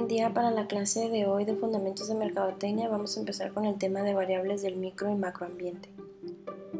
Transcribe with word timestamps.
Buen 0.00 0.08
día 0.08 0.32
para 0.32 0.50
la 0.50 0.66
clase 0.66 1.10
de 1.10 1.26
hoy 1.26 1.44
de 1.44 1.54
Fundamentos 1.54 2.08
de 2.08 2.14
Mercadotecnia. 2.14 2.88
Vamos 2.88 3.14
a 3.14 3.20
empezar 3.20 3.52
con 3.52 3.66
el 3.66 3.76
tema 3.76 4.00
de 4.00 4.14
variables 4.14 4.62
del 4.62 4.76
micro 4.76 5.10
y 5.10 5.14
macroambiente. 5.14 5.90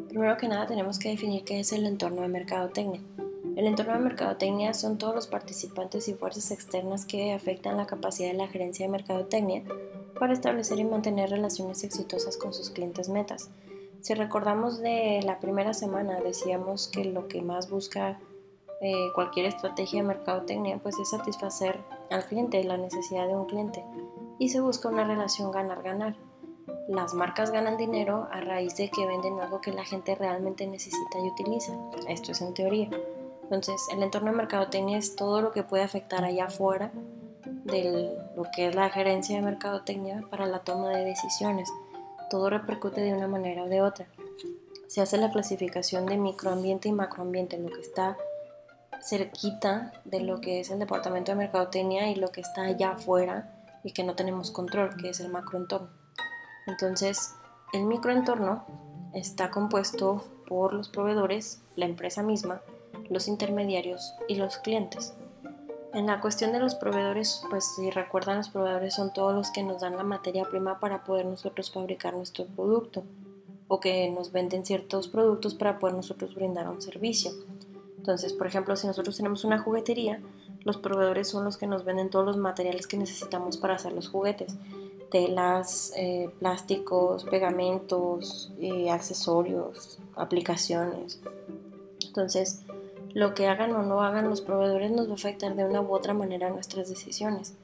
Primero 0.08 0.38
que 0.38 0.48
nada 0.48 0.66
tenemos 0.66 0.98
que 0.98 1.10
definir 1.10 1.44
qué 1.44 1.60
es 1.60 1.70
el 1.74 1.84
entorno 1.84 2.22
de 2.22 2.28
mercadotecnia. 2.28 3.02
El 3.56 3.66
entorno 3.66 3.92
de 3.92 3.98
mercadotecnia 3.98 4.72
son 4.72 4.96
todos 4.96 5.14
los 5.14 5.26
participantes 5.26 6.08
y 6.08 6.14
fuerzas 6.14 6.50
externas 6.50 7.04
que 7.04 7.34
afectan 7.34 7.76
la 7.76 7.86
capacidad 7.86 8.30
de 8.30 8.38
la 8.38 8.48
gerencia 8.48 8.86
de 8.86 8.92
mercadotecnia 8.92 9.64
para 10.18 10.32
establecer 10.32 10.78
y 10.78 10.84
mantener 10.84 11.28
relaciones 11.28 11.84
exitosas 11.84 12.38
con 12.38 12.54
sus 12.54 12.70
clientes 12.70 13.10
metas. 13.10 13.50
Si 14.00 14.14
recordamos 14.14 14.80
de 14.80 15.20
la 15.26 15.40
primera 15.40 15.74
semana, 15.74 16.22
decíamos 16.22 16.88
que 16.88 17.04
lo 17.04 17.28
que 17.28 17.42
más 17.42 17.68
busca 17.68 18.18
eh, 18.80 19.08
cualquier 19.14 19.44
estrategia 19.44 20.00
de 20.00 20.08
mercadotecnia 20.08 20.78
pues 20.78 20.98
es 20.98 21.10
satisfacer 21.10 21.80
al 22.10 22.24
cliente, 22.24 22.62
la 22.64 22.76
necesidad 22.76 23.26
de 23.26 23.36
un 23.36 23.46
cliente 23.46 23.84
y 24.38 24.48
se 24.48 24.60
busca 24.60 24.88
una 24.88 25.04
relación 25.04 25.52
ganar-ganar. 25.52 26.16
Las 26.88 27.14
marcas 27.14 27.50
ganan 27.50 27.76
dinero 27.76 28.26
a 28.32 28.40
raíz 28.40 28.74
de 28.76 28.90
que 28.90 29.06
venden 29.06 29.38
algo 29.38 29.60
que 29.60 29.72
la 29.72 29.84
gente 29.84 30.14
realmente 30.14 30.66
necesita 30.66 31.18
y 31.18 31.28
utiliza. 31.28 31.72
Esto 32.08 32.32
es 32.32 32.40
en 32.40 32.54
teoría. 32.54 32.90
Entonces, 33.44 33.86
el 33.92 34.02
entorno 34.02 34.30
de 34.30 34.38
mercadotecnia 34.38 34.96
es 34.96 35.14
todo 35.14 35.42
lo 35.42 35.52
que 35.52 35.62
puede 35.62 35.82
afectar 35.82 36.24
allá 36.24 36.46
afuera 36.46 36.90
de 37.64 38.16
lo 38.34 38.44
que 38.54 38.68
es 38.68 38.74
la 38.74 38.88
gerencia 38.88 39.36
de 39.36 39.42
mercadotecnia 39.42 40.24
para 40.30 40.46
la 40.46 40.60
toma 40.60 40.88
de 40.88 41.04
decisiones. 41.04 41.70
Todo 42.30 42.48
repercute 42.48 43.02
de 43.02 43.12
una 43.12 43.28
manera 43.28 43.64
o 43.64 43.68
de 43.68 43.82
otra. 43.82 44.06
Se 44.86 45.00
hace 45.00 45.18
la 45.18 45.30
clasificación 45.30 46.06
de 46.06 46.16
microambiente 46.16 46.88
y 46.88 46.92
macroambiente, 46.92 47.58
lo 47.58 47.68
que 47.68 47.80
está 47.80 48.16
cerquita 49.02 49.92
de 50.04 50.20
lo 50.20 50.40
que 50.40 50.60
es 50.60 50.70
el 50.70 50.78
departamento 50.78 51.32
de 51.32 51.38
mercadotecnia 51.38 52.10
y 52.10 52.16
lo 52.16 52.28
que 52.28 52.40
está 52.40 52.62
allá 52.62 52.92
afuera 52.92 53.54
y 53.82 53.92
que 53.92 54.04
no 54.04 54.14
tenemos 54.14 54.50
control, 54.50 54.96
que 54.96 55.10
es 55.10 55.20
el 55.20 55.30
macroentorno. 55.30 55.88
Entonces, 56.66 57.34
el 57.72 57.84
microentorno 57.84 58.64
está 59.14 59.50
compuesto 59.50 60.24
por 60.46 60.72
los 60.72 60.88
proveedores, 60.88 61.62
la 61.76 61.86
empresa 61.86 62.22
misma, 62.22 62.60
los 63.08 63.28
intermediarios 63.28 64.14
y 64.28 64.34
los 64.36 64.58
clientes. 64.58 65.14
En 65.92 66.06
la 66.06 66.20
cuestión 66.20 66.52
de 66.52 66.60
los 66.60 66.76
proveedores, 66.76 67.42
pues 67.50 67.64
si 67.74 67.90
recuerdan, 67.90 68.36
los 68.36 68.48
proveedores 68.48 68.94
son 68.94 69.12
todos 69.12 69.34
los 69.34 69.50
que 69.50 69.64
nos 69.64 69.80
dan 69.80 69.96
la 69.96 70.04
materia 70.04 70.44
prima 70.44 70.78
para 70.78 71.02
poder 71.02 71.26
nosotros 71.26 71.72
fabricar 71.72 72.14
nuestro 72.14 72.46
producto 72.46 73.02
o 73.66 73.80
que 73.80 74.08
nos 74.10 74.30
venden 74.30 74.64
ciertos 74.64 75.08
productos 75.08 75.54
para 75.54 75.78
poder 75.78 75.96
nosotros 75.96 76.34
brindar 76.34 76.68
un 76.68 76.80
servicio. 76.80 77.32
Entonces, 78.10 78.32
por 78.32 78.48
ejemplo, 78.48 78.74
si 78.74 78.88
nosotros 78.88 79.16
tenemos 79.16 79.44
una 79.44 79.60
juguetería, 79.60 80.20
los 80.64 80.78
proveedores 80.78 81.28
son 81.28 81.44
los 81.44 81.56
que 81.56 81.68
nos 81.68 81.84
venden 81.84 82.10
todos 82.10 82.26
los 82.26 82.36
materiales 82.36 82.88
que 82.88 82.96
necesitamos 82.96 83.56
para 83.56 83.76
hacer 83.76 83.92
los 83.92 84.08
juguetes. 84.08 84.56
Telas, 85.12 85.92
eh, 85.96 86.28
plásticos, 86.40 87.22
pegamentos, 87.22 88.52
eh, 88.58 88.90
accesorios, 88.90 90.00
aplicaciones. 90.16 91.20
Entonces, 92.04 92.62
lo 93.14 93.32
que 93.32 93.46
hagan 93.46 93.76
o 93.76 93.84
no 93.84 94.02
hagan 94.02 94.28
los 94.28 94.40
proveedores 94.40 94.90
nos 94.90 95.06
va 95.06 95.12
a 95.12 95.14
afectar 95.14 95.54
de 95.54 95.64
una 95.64 95.80
u 95.80 95.94
otra 95.94 96.12
manera 96.12 96.50
nuestras 96.50 96.88
decisiones. 96.88 97.54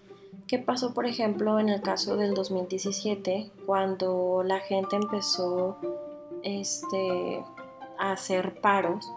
¿Qué 0.46 0.60
pasó, 0.60 0.94
por 0.94 1.06
ejemplo, 1.06 1.58
en 1.58 1.70
el 1.70 1.82
caso 1.82 2.16
del 2.16 2.34
2017, 2.34 3.50
cuando 3.66 4.44
la 4.44 4.60
gente 4.60 4.94
empezó 4.94 5.76
este, 6.44 7.44
a 7.98 8.12
hacer 8.12 8.60
paros? 8.60 9.10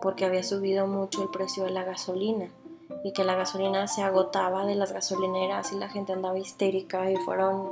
Porque 0.00 0.24
había 0.24 0.42
subido 0.42 0.86
mucho 0.86 1.22
el 1.22 1.30
precio 1.30 1.64
de 1.64 1.70
la 1.70 1.84
gasolina 1.84 2.48
y 3.04 3.12
que 3.12 3.24
la 3.24 3.34
gasolina 3.34 3.86
se 3.88 4.02
agotaba 4.02 4.64
de 4.64 4.74
las 4.74 4.92
gasolineras 4.92 5.72
y 5.72 5.78
la 5.78 5.88
gente 5.88 6.12
andaba 6.12 6.38
histérica 6.38 7.10
y 7.10 7.16
fueron 7.16 7.70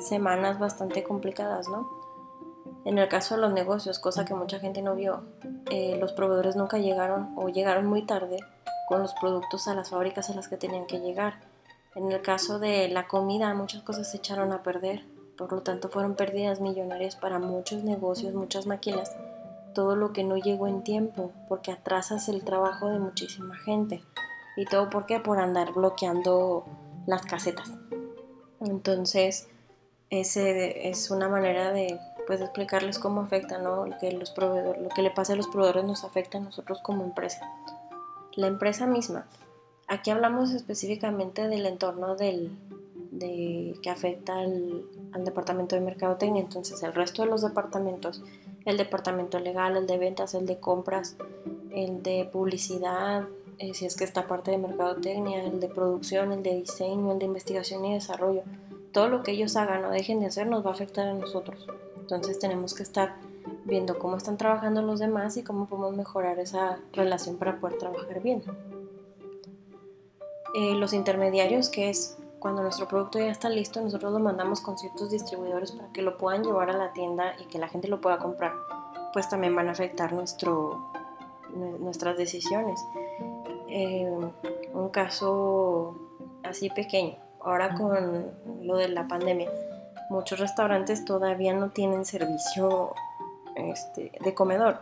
semanas 0.00 0.58
bastante 0.58 1.04
complicadas, 1.04 1.68
¿no? 1.68 1.88
En 2.84 2.98
el 2.98 3.08
caso 3.08 3.36
de 3.36 3.40
los 3.40 3.52
negocios, 3.52 3.98
cosa 3.98 4.24
que 4.24 4.34
mucha 4.34 4.58
gente 4.58 4.82
no 4.82 4.94
vio, 4.94 5.22
eh, 5.70 5.96
los 5.98 6.12
proveedores 6.12 6.56
nunca 6.56 6.78
llegaron 6.78 7.32
o 7.36 7.48
llegaron 7.48 7.86
muy 7.86 8.02
tarde 8.02 8.38
con 8.88 9.00
los 9.00 9.14
productos 9.14 9.68
a 9.68 9.74
las 9.74 9.90
fábricas 9.90 10.28
a 10.28 10.34
las 10.34 10.48
que 10.48 10.56
tenían 10.56 10.86
que 10.86 11.00
llegar. 11.00 11.40
En 11.94 12.10
el 12.10 12.20
caso 12.20 12.58
de 12.58 12.88
la 12.88 13.06
comida, 13.06 13.54
muchas 13.54 13.82
cosas 13.82 14.10
se 14.10 14.18
echaron 14.18 14.52
a 14.52 14.62
perder, 14.62 15.04
por 15.38 15.52
lo 15.52 15.62
tanto 15.62 15.88
fueron 15.88 16.14
pérdidas 16.14 16.60
millonarias 16.60 17.16
para 17.16 17.38
muchos 17.38 17.84
negocios, 17.84 18.34
muchas 18.34 18.66
máquinas 18.66 19.16
todo 19.74 19.96
lo 19.96 20.12
que 20.12 20.24
no 20.24 20.36
llegó 20.36 20.66
en 20.66 20.82
tiempo, 20.82 21.32
porque 21.48 21.72
atrasas 21.72 22.28
el 22.28 22.44
trabajo 22.44 22.88
de 22.88 22.98
muchísima 22.98 23.56
gente. 23.56 24.02
¿Y 24.56 24.66
todo 24.66 24.88
por 24.88 25.06
qué? 25.06 25.20
Por 25.20 25.38
andar 25.38 25.72
bloqueando 25.72 26.64
las 27.06 27.22
casetas. 27.22 27.72
Entonces, 28.60 29.48
ese 30.10 30.88
es 30.88 31.10
una 31.10 31.28
manera 31.28 31.72
de 31.72 31.98
pues, 32.26 32.40
explicarles 32.40 32.98
cómo 32.98 33.22
afecta, 33.22 33.58
¿no? 33.58 33.86
Lo 33.86 33.98
que, 33.98 34.12
los 34.12 34.30
proveedores, 34.30 34.82
lo 34.82 34.88
que 34.88 35.02
le 35.02 35.10
pasa 35.10 35.32
a 35.32 35.36
los 35.36 35.48
proveedores 35.48 35.84
nos 35.84 36.04
afecta 36.04 36.38
a 36.38 36.40
nosotros 36.40 36.80
como 36.82 37.04
empresa. 37.04 37.40
La 38.36 38.46
empresa 38.46 38.86
misma. 38.86 39.26
Aquí 39.88 40.10
hablamos 40.10 40.52
específicamente 40.52 41.48
del 41.48 41.66
entorno 41.66 42.16
del, 42.16 42.56
de, 43.10 43.78
que 43.82 43.90
afecta 43.90 44.38
al, 44.38 44.84
al 45.12 45.24
departamento 45.24 45.76
de 45.76 45.82
mercadotecnia. 45.82 46.42
Entonces, 46.42 46.82
el 46.82 46.94
resto 46.94 47.22
de 47.22 47.28
los 47.28 47.42
departamentos 47.42 48.22
el 48.64 48.76
departamento 48.76 49.38
legal, 49.38 49.76
el 49.76 49.86
de 49.86 49.98
ventas, 49.98 50.34
el 50.34 50.46
de 50.46 50.58
compras, 50.58 51.16
el 51.70 52.02
de 52.02 52.28
publicidad, 52.32 53.28
eh, 53.58 53.74
si 53.74 53.86
es 53.86 53.96
que 53.96 54.04
está 54.04 54.26
parte 54.26 54.50
de 54.50 54.58
mercadotecnia, 54.58 55.44
el 55.44 55.60
de 55.60 55.68
producción, 55.68 56.32
el 56.32 56.42
de 56.42 56.54
diseño, 56.54 57.12
el 57.12 57.18
de 57.18 57.26
investigación 57.26 57.84
y 57.84 57.94
desarrollo. 57.94 58.42
Todo 58.92 59.08
lo 59.08 59.22
que 59.22 59.32
ellos 59.32 59.56
hagan 59.56 59.84
o 59.84 59.90
dejen 59.90 60.20
de 60.20 60.26
hacer 60.26 60.46
nos 60.46 60.64
va 60.64 60.70
a 60.70 60.74
afectar 60.74 61.06
a 61.06 61.14
nosotros. 61.14 61.66
Entonces 61.98 62.38
tenemos 62.38 62.74
que 62.74 62.82
estar 62.82 63.16
viendo 63.64 63.98
cómo 63.98 64.16
están 64.16 64.36
trabajando 64.36 64.82
los 64.82 65.00
demás 65.00 65.36
y 65.36 65.42
cómo 65.42 65.66
podemos 65.66 65.96
mejorar 65.96 66.38
esa 66.38 66.78
relación 66.92 67.36
para 67.36 67.60
poder 67.60 67.78
trabajar 67.78 68.22
bien. 68.22 68.42
Eh, 70.54 70.74
los 70.74 70.92
intermediarios, 70.92 71.68
que 71.68 71.90
es 71.90 72.16
cuando 72.44 72.60
nuestro 72.60 72.86
producto 72.86 73.18
ya 73.18 73.30
está 73.30 73.48
listo, 73.48 73.80
nosotros 73.80 74.12
lo 74.12 74.18
mandamos 74.18 74.60
con 74.60 74.76
ciertos 74.76 75.10
distribuidores 75.10 75.72
para 75.72 75.88
que 75.94 76.02
lo 76.02 76.18
puedan 76.18 76.44
llevar 76.44 76.68
a 76.68 76.74
la 76.74 76.92
tienda 76.92 77.34
y 77.40 77.46
que 77.46 77.58
la 77.58 77.68
gente 77.68 77.88
lo 77.88 78.02
pueda 78.02 78.18
comprar, 78.18 78.52
pues 79.14 79.30
también 79.30 79.56
van 79.56 79.68
a 79.68 79.70
afectar 79.70 80.12
nuestro, 80.12 80.92
nuestras 81.54 82.18
decisiones. 82.18 82.78
Eh, 83.70 84.14
un 84.74 84.88
caso 84.90 85.96
así 86.42 86.68
pequeño, 86.68 87.16
ahora 87.40 87.72
con 87.72 88.32
lo 88.60 88.76
de 88.76 88.88
la 88.88 89.08
pandemia, 89.08 89.50
muchos 90.10 90.38
restaurantes 90.38 91.06
todavía 91.06 91.54
no 91.54 91.70
tienen 91.70 92.04
servicio 92.04 92.92
este, 93.56 94.12
de 94.22 94.34
comedor, 94.34 94.80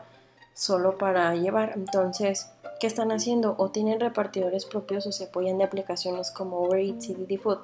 solo 0.55 0.99
para 0.99 1.35
llevar. 1.35 1.73
Entonces, 1.75 2.51
¿qué 2.81 2.87
están 2.87 3.13
haciendo? 3.13 3.55
O 3.59 3.71
tienen 3.71 4.01
repartidores 4.01 4.65
propios 4.65 5.07
o 5.07 5.13
se 5.13 5.25
apoyan 5.25 5.59
de 5.59 5.65
aplicaciones 5.65 6.31
como 6.31 6.63
Uber 6.63 6.81
Eats 6.81 7.09
y 7.09 7.15
Didi 7.15 7.37
Food 7.37 7.59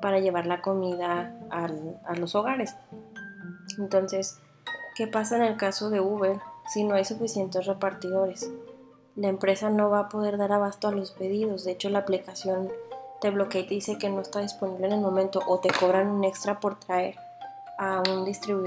para 0.00 0.18
llevar 0.18 0.46
la 0.46 0.62
comida 0.62 1.34
a 1.50 2.14
los 2.16 2.34
hogares. 2.34 2.74
Entonces, 3.78 4.38
¿qué 4.96 5.06
pasa 5.06 5.36
en 5.36 5.42
el 5.42 5.56
caso 5.56 5.90
de 5.90 6.00
Uber 6.00 6.38
si 6.72 6.84
no 6.84 6.94
hay 6.94 7.04
suficientes 7.04 7.66
repartidores? 7.66 8.50
La 9.16 9.28
empresa 9.28 9.70
no 9.70 9.90
va 9.90 10.00
a 10.00 10.08
poder 10.08 10.38
dar 10.38 10.52
abasto 10.52 10.88
a 10.88 10.92
los 10.92 11.10
pedidos. 11.10 11.64
De 11.64 11.72
hecho, 11.72 11.90
la 11.90 12.00
aplicación 12.00 12.70
te 13.20 13.30
bloquea 13.30 13.62
y 13.62 13.66
te 13.66 13.74
dice 13.74 13.98
que 13.98 14.08
no 14.08 14.20
está 14.20 14.40
disponible 14.40 14.86
en 14.86 14.92
el 14.94 15.00
momento 15.00 15.40
o 15.46 15.58
te 15.58 15.68
cobran 15.68 16.08
un 16.08 16.24
extra 16.24 16.58
por 16.60 16.78
traer 16.78 17.16
a 17.78 18.02
un, 18.08 18.26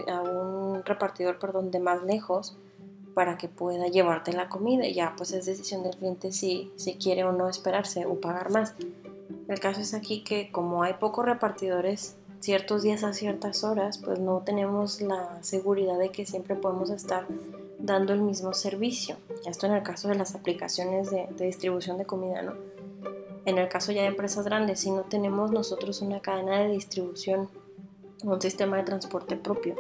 a 0.10 0.22
un 0.22 0.84
repartidor 0.84 1.40
perdón, 1.40 1.72
de 1.72 1.80
más 1.80 2.04
lejos 2.04 2.58
para 3.14 3.38
que 3.38 3.48
pueda 3.48 3.88
llevarte 3.88 4.34
la 4.34 4.50
comida 4.50 4.88
y 4.88 4.94
ya 4.94 5.14
pues 5.16 5.32
es 5.32 5.46
decisión 5.46 5.84
del 5.84 5.96
cliente 5.96 6.32
si, 6.32 6.72
si 6.76 6.96
quiere 6.96 7.24
o 7.24 7.32
no 7.32 7.50
esperarse 7.50 8.06
o 8.06 8.20
pagar 8.20 8.52
más. 8.52 8.74
El 9.48 9.60
caso 9.60 9.82
es 9.82 9.94
aquí 9.94 10.24
que 10.24 10.52
como 10.52 10.84
hay 10.84 10.94
pocos 10.94 11.26
repartidores 11.26 12.16
ciertos 12.44 12.84
días 12.84 13.06
a 13.06 13.14
ciertas 13.14 13.64
horas, 13.64 13.98
pues 14.00 14.20
no 14.20 14.42
tenemos 14.46 15.00
la 15.00 15.42
seguridad 15.42 15.98
de 15.98 16.10
que 16.10 16.26
siempre 16.26 16.56
podemos 16.56 16.90
estar 16.90 17.26
dando 17.80 18.12
el 18.12 18.22
mismo 18.22 18.54
servicio. 18.54 19.16
Esto 19.46 19.66
en 19.66 19.74
el 19.74 19.84
caso 19.84 20.10
de 20.10 20.16
las 20.16 20.36
aplicaciones 20.36 21.10
de, 21.10 21.28
distribución 21.40 21.98
de 21.98 22.06
comida, 22.06 22.42
¿no? 22.42 22.54
En 23.46 23.58
el 23.58 23.70
caso 23.70 23.94
ya 23.94 24.02
de 24.02 24.08
empresas 24.08 24.44
grandes, 24.44 24.82
si 24.82 24.92
no 24.92 25.04
tenemos 25.04 25.52
nosotros 25.52 26.02
una 26.02 26.22
cadena 26.22 26.60
de 26.60 26.70
distribución, 26.70 27.50
un 28.24 28.42
sistema 28.42 28.76
de 28.78 28.84
transporte 28.84 29.38
propio, 29.38 29.76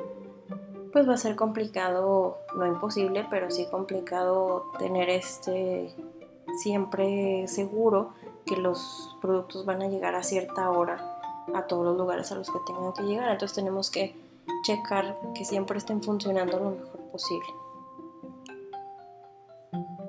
pues 0.94 1.10
va 1.10 1.16
a 1.16 1.18
ser 1.18 1.36
complicado, 1.36 2.38
no 2.56 2.68
imposible, 2.68 3.26
pero 3.30 3.50
sí 3.50 3.66
complicado 3.70 4.72
tener 4.78 5.10
este 5.10 5.92
siempre 6.62 7.48
seguro 7.48 8.14
que 8.46 8.56
los 8.58 9.18
productos 9.20 9.66
van 9.66 9.82
a 9.82 9.88
llegar 9.88 10.14
a 10.14 10.22
cierta 10.22 10.70
hora 10.70 11.20
a 11.56 11.64
todos 11.64 11.84
los 11.84 11.98
lugares 11.98 12.32
a 12.32 12.36
los 12.36 12.50
que 12.50 12.60
tengan 12.68 12.94
que 12.94 13.02
llegar. 13.04 13.32
Entonces 13.32 13.56
tenemos 13.56 13.90
que 13.90 14.16
checar 14.64 15.18
que 15.34 15.46
siempre 15.46 15.80
estén 15.80 16.04
funcionando 16.04 16.60
lo 16.60 16.70
mejor 16.72 17.00
posible. 17.12 17.48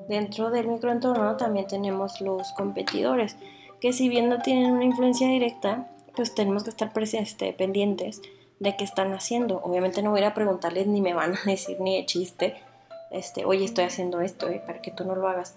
Dentro 0.08 0.50
del 0.50 0.68
microentorno 0.68 1.38
también 1.38 1.66
tenemos 1.66 2.20
los 2.20 2.52
competidores, 2.52 3.38
que 3.80 3.94
si 3.94 4.10
bien 4.10 4.28
no 4.28 4.42
tienen 4.42 4.72
una 4.72 4.84
influencia 4.84 5.28
directa, 5.28 5.88
pues 6.14 6.34
tenemos 6.34 6.62
que 6.62 6.70
estar 6.70 6.92
este, 6.94 7.54
pendientes 7.54 8.20
de 8.64 8.76
qué 8.76 8.82
están 8.82 9.12
haciendo. 9.12 9.60
Obviamente 9.62 10.02
no 10.02 10.10
voy 10.10 10.22
a, 10.24 10.34
preguntarles 10.34 10.88
ni 10.88 11.00
me 11.00 11.14
van 11.14 11.34
a 11.36 11.40
decir 11.44 11.80
ni 11.80 11.96
de 11.96 12.06
chiste, 12.06 12.56
este, 13.10 13.44
oye, 13.44 13.64
estoy 13.64 13.84
haciendo 13.84 14.20
esto, 14.20 14.48
eh, 14.48 14.60
para 14.66 14.82
que 14.82 14.90
tú 14.90 15.04
no 15.04 15.14
lo 15.14 15.28
hagas. 15.28 15.56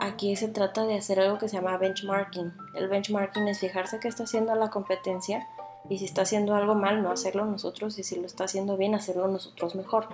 Aquí 0.00 0.34
se 0.36 0.48
trata 0.48 0.84
de 0.84 0.96
hacer 0.96 1.20
algo 1.20 1.38
que 1.38 1.48
se 1.48 1.56
llama 1.56 1.76
benchmarking. 1.76 2.52
El 2.74 2.88
benchmarking 2.88 3.48
es 3.48 3.60
fijarse 3.60 4.00
qué 4.00 4.08
está 4.08 4.24
haciendo 4.24 4.54
la 4.54 4.70
competencia 4.70 5.46
y 5.88 5.98
si 5.98 6.06
está 6.06 6.22
haciendo 6.22 6.54
algo 6.54 6.74
mal, 6.74 7.02
no 7.02 7.10
hacerlo 7.10 7.44
nosotros 7.44 7.98
y 7.98 8.02
si 8.02 8.16
lo 8.16 8.26
está 8.26 8.44
haciendo 8.44 8.76
bien, 8.76 8.94
hacerlo 8.94 9.28
nosotros 9.28 9.74
mejor. 9.74 10.08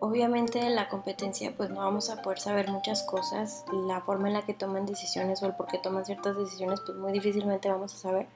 Obviamente 0.00 0.60
en 0.60 0.74
la 0.74 0.88
competencia 0.88 1.54
pues 1.56 1.70
no 1.70 1.76
vamos 1.76 2.10
a 2.10 2.20
poder 2.22 2.40
saber 2.40 2.68
muchas 2.68 3.02
cosas, 3.04 3.64
la 3.86 4.00
forma 4.00 4.28
en 4.28 4.34
la 4.34 4.42
que 4.42 4.52
toman 4.52 4.84
decisiones 4.84 5.42
o 5.42 5.46
el 5.46 5.54
por 5.54 5.68
qué 5.68 5.78
toman 5.78 6.04
ciertas 6.04 6.36
decisiones 6.36 6.80
pues 6.84 6.98
muy 6.98 7.12
difícilmente 7.12 7.70
vamos 7.70 7.94
a 7.94 7.98
saber, 7.98 8.26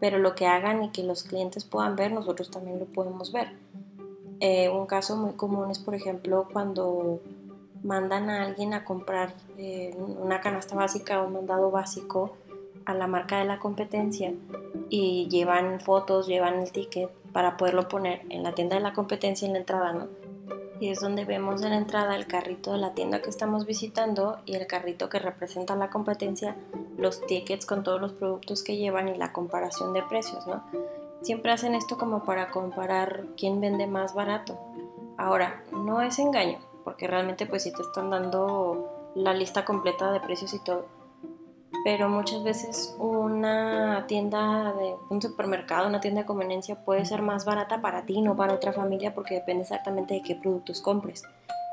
pero 0.00 0.18
lo 0.18 0.34
que 0.34 0.46
hagan 0.46 0.82
y 0.82 0.90
que 0.90 1.02
los 1.02 1.22
clientes 1.22 1.64
puedan 1.64 1.96
ver, 1.96 2.12
nosotros 2.12 2.50
también 2.50 2.78
lo 2.78 2.86
podemos 2.86 3.32
ver. 3.32 3.48
Eh, 4.40 4.68
un 4.68 4.86
caso 4.86 5.16
muy 5.16 5.32
común 5.32 5.70
es 5.70 5.78
por 5.78 5.94
ejemplo 5.94 6.48
cuando 6.52 7.20
mandan 7.82 8.30
a 8.30 8.42
alguien 8.44 8.74
a 8.74 8.84
comprar 8.84 9.34
eh, 9.56 9.96
una 9.96 10.40
canasta 10.40 10.74
básica 10.74 11.22
o 11.22 11.26
un 11.26 11.34
mandado 11.34 11.70
básico 11.70 12.36
a 12.84 12.94
la 12.94 13.06
marca 13.06 13.38
de 13.38 13.44
la 13.44 13.58
competencia 13.58 14.34
y 14.90 15.28
llevan 15.28 15.80
fotos, 15.80 16.26
llevan 16.26 16.60
el 16.60 16.72
ticket 16.72 17.10
para 17.32 17.56
poderlo 17.56 17.88
poner 17.88 18.22
en 18.30 18.42
la 18.42 18.52
tienda 18.52 18.76
de 18.76 18.82
la 18.82 18.92
competencia 18.92 19.46
en 19.46 19.52
la 19.52 19.60
entrada. 19.60 20.06
Y 20.80 20.90
es 20.90 21.00
donde 21.00 21.24
vemos 21.24 21.62
en 21.62 21.70
la 21.70 21.76
entrada 21.76 22.16
el 22.16 22.26
carrito 22.26 22.72
de 22.72 22.78
la 22.78 22.94
tienda 22.94 23.22
que 23.22 23.30
estamos 23.30 23.66
visitando 23.66 24.38
y 24.44 24.54
el 24.54 24.66
carrito 24.66 25.08
que 25.08 25.18
representa 25.18 25.76
la 25.76 25.90
competencia, 25.90 26.56
los 26.96 27.24
tickets 27.26 27.66
con 27.66 27.82
todos 27.82 28.00
los 28.00 28.12
productos 28.12 28.62
que 28.62 28.76
llevan 28.76 29.08
y 29.08 29.16
la 29.16 29.32
comparación 29.32 29.92
de 29.92 30.02
precios, 30.02 30.46
¿no? 30.46 30.64
Siempre 31.22 31.52
hacen 31.52 31.74
esto 31.74 31.96
como 31.96 32.24
para 32.24 32.50
comparar 32.50 33.24
quién 33.36 33.60
vende 33.60 33.86
más 33.86 34.14
barato. 34.14 34.58
Ahora, 35.16 35.62
no 35.72 36.02
es 36.02 36.18
engaño, 36.18 36.58
porque 36.82 37.06
realmente 37.06 37.46
pues 37.46 37.62
si 37.62 37.72
te 37.72 37.82
están 37.82 38.10
dando 38.10 38.90
la 39.14 39.32
lista 39.32 39.64
completa 39.64 40.12
de 40.12 40.20
precios 40.20 40.52
y 40.54 40.58
todo, 40.58 40.86
pero 41.82 42.08
muchas 42.08 42.42
veces 42.42 42.94
una 42.98 44.04
tienda 44.06 44.72
de 44.74 44.94
un 45.10 45.20
supermercado, 45.20 45.88
una 45.88 46.00
tienda 46.00 46.22
de 46.22 46.26
conveniencia 46.26 46.84
puede 46.84 47.04
ser 47.04 47.22
más 47.22 47.44
barata 47.44 47.80
para 47.80 48.04
ti, 48.06 48.20
no 48.20 48.36
para 48.36 48.54
otra 48.54 48.72
familia, 48.72 49.14
porque 49.14 49.34
depende 49.34 49.62
exactamente 49.62 50.14
de 50.14 50.22
qué 50.22 50.34
productos 50.36 50.80
compres. 50.80 51.22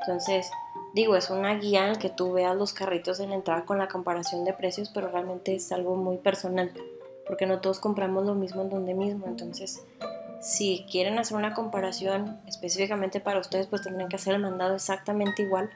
Entonces, 0.01 0.50
digo, 0.94 1.15
es 1.15 1.30
una 1.30 1.56
guía 1.56 1.89
en 1.89 1.95
que 1.98 2.09
tú 2.09 2.33
veas 2.33 2.56
los 2.56 2.74
carritos 2.74 3.19
en 3.19 3.30
la 3.30 3.36
entrada 3.36 3.65
con 3.65 3.77
la 3.77 3.88
comparación 3.88 4.44
de 4.45 4.53
precios, 4.53 4.89
pero 4.94 5.09
realmente 5.09 5.56
es 5.56 5.71
algo 5.71 5.95
muy 5.95 6.18
personal, 6.18 6.71
porque 7.27 7.45
no 7.45 7.59
todos 7.59 7.80
compramos 7.80 8.25
lo 8.25 8.33
mismo 8.33 8.62
en 8.62 8.69
donde 8.69 8.94
mismo. 8.94 9.27
Entonces, 9.27 9.86
si 10.42 10.86
quieren 10.89 11.19
hacer 11.19 11.38
una 11.38 11.54
comparación 11.54 12.39
específicamente 12.47 13.19
para 13.19 13.39
ustedes, 13.39 13.68
pues 13.68 13.83
tendrían 13.83 14.09
que 14.09 14.15
hacer 14.15 14.33
el 14.33 14.42
mandado 14.42 14.75
exactamente 14.75 15.44
igual 15.44 15.69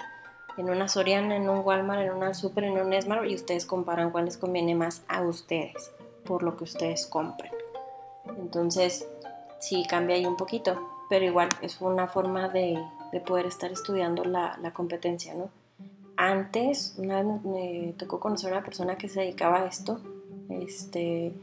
en 0.57 0.69
una 0.69 0.87
Soriana, 0.87 1.35
en 1.35 1.49
un 1.49 1.59
Walmart, 1.59 2.01
en 2.01 2.11
una 2.11 2.33
Super, 2.33 2.63
en 2.63 2.77
un 2.77 3.01
Smart 3.01 3.25
y 3.25 3.35
ustedes 3.35 3.65
comparan 3.65 4.11
cuál 4.11 4.25
les 4.25 4.37
conviene 4.37 4.75
más 4.75 5.03
a 5.07 5.21
ustedes 5.21 5.91
por 6.25 6.43
lo 6.43 6.57
que 6.57 6.63
ustedes 6.63 7.05
compren. 7.05 7.51
Entonces, 8.37 9.07
sí 9.59 9.85
cambia 9.87 10.15
ahí 10.15 10.25
un 10.25 10.37
poquito, 10.37 10.79
pero 11.09 11.25
igual 11.25 11.49
es 11.61 11.79
una 11.81 12.07
forma 12.07 12.49
de, 12.49 12.81
poder 13.25 13.45
estar 13.45 13.71
estudiando 13.71 14.25
la, 14.25 14.59
competencia, 14.73 15.33
¿no? 15.33 15.49
Antes, 16.17 16.95
una 16.97 17.21
vez 17.21 17.41
me 17.43 17.93
tocó 17.97 18.19
conocer 18.19 18.51
a 18.51 18.57
una 18.57 18.65
persona 18.65 18.97
que 18.97 19.07
se 19.07 19.21
dedicaba 19.21 19.59
a 19.59 19.65
esto, 19.67 20.01
este, 20.49 21.33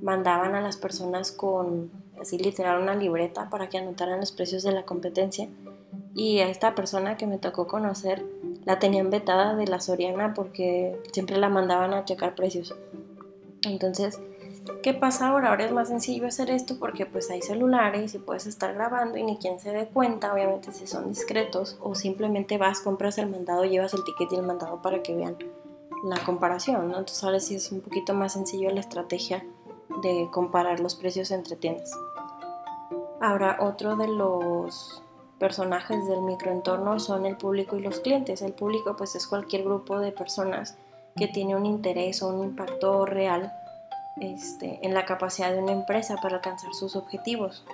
mandaban 0.00 0.54
a 0.54 0.60
las 0.60 0.76
personas 0.76 1.32
con, 1.32 1.90
así 2.20 2.38
literal, 2.38 2.80
una 2.80 2.94
libreta 2.94 3.50
para 3.50 3.68
que 3.68 3.78
anotaran 3.78 4.20
los 4.20 4.32
precios 4.32 4.62
de 4.62 4.72
la 4.72 4.84
competencia 4.84 5.48
y 6.14 6.40
a 6.40 6.48
esta 6.48 6.74
persona 6.74 7.16
que 7.16 7.26
me 7.26 7.38
tocó 7.38 7.66
conocer 7.66 8.24
la 8.68 8.78
tenían 8.78 9.08
vetada 9.08 9.54
de 9.54 9.66
la 9.66 9.80
Soriana 9.80 10.34
porque 10.34 11.00
siempre 11.10 11.38
la 11.38 11.48
mandaban 11.48 11.94
a 11.94 12.04
checar 12.04 12.34
precios. 12.34 12.76
Entonces, 13.62 14.20
¿qué 14.82 14.92
pasa 14.92 15.28
ahora? 15.28 15.48
Ahora 15.48 15.64
es 15.64 15.72
más 15.72 15.88
sencillo 15.88 16.26
hacer 16.26 16.50
esto 16.50 16.78
porque 16.78 17.06
pues 17.06 17.30
hay 17.30 17.40
celulares 17.40 18.14
y 18.14 18.18
puedes 18.18 18.46
estar 18.46 18.74
grabando 18.74 19.16
y 19.16 19.22
ni 19.22 19.38
quien 19.38 19.58
se 19.58 19.72
dé 19.72 19.88
cuenta, 19.88 20.34
obviamente 20.34 20.70
si 20.72 20.86
son 20.86 21.08
discretos 21.08 21.78
o 21.80 21.94
simplemente 21.94 22.58
vas, 22.58 22.80
compras 22.80 23.16
el 23.16 23.30
mandado, 23.30 23.64
llevas 23.64 23.94
el 23.94 24.04
ticket 24.04 24.32
y 24.32 24.34
el 24.34 24.42
mandado 24.42 24.82
para 24.82 25.02
que 25.02 25.16
vean 25.16 25.38
la 26.04 26.22
comparación, 26.26 26.88
¿no? 26.88 26.98
Entonces 26.98 27.24
ahora 27.24 27.40
sí 27.40 27.54
es 27.54 27.72
un 27.72 27.80
poquito 27.80 28.12
más 28.12 28.34
sencillo 28.34 28.68
la 28.68 28.80
estrategia 28.80 29.46
de 30.02 30.28
comparar 30.30 30.80
los 30.80 30.94
precios 30.94 31.30
entre 31.30 31.56
tiendas. 31.56 31.90
Ahora, 33.18 33.56
otro 33.60 33.96
de 33.96 34.08
los 34.08 35.02
personajes 35.38 36.06
del 36.06 36.22
microentorno 36.22 36.98
son 36.98 37.26
el 37.26 37.36
público 37.36 37.76
y 37.76 37.80
los 37.80 38.00
clientes. 38.00 38.42
El 38.42 38.52
público 38.52 38.96
pues 38.96 39.14
es 39.14 39.26
cualquier 39.26 39.64
grupo 39.64 40.00
de 40.00 40.12
personas 40.12 40.76
que 41.16 41.28
tiene 41.28 41.56
un 41.56 41.66
interés 41.66 42.22
o 42.22 42.28
un 42.28 42.44
impacto 42.44 43.06
real 43.06 43.52
este, 44.20 44.80
en 44.82 44.94
la 44.94 45.04
capacidad 45.04 45.52
de 45.52 45.62
una 45.62 45.72
empresa 45.72 46.16
para 46.16 46.36
alcanzar 46.36 46.74
sus 46.74 46.96
objetivos. 46.96 47.64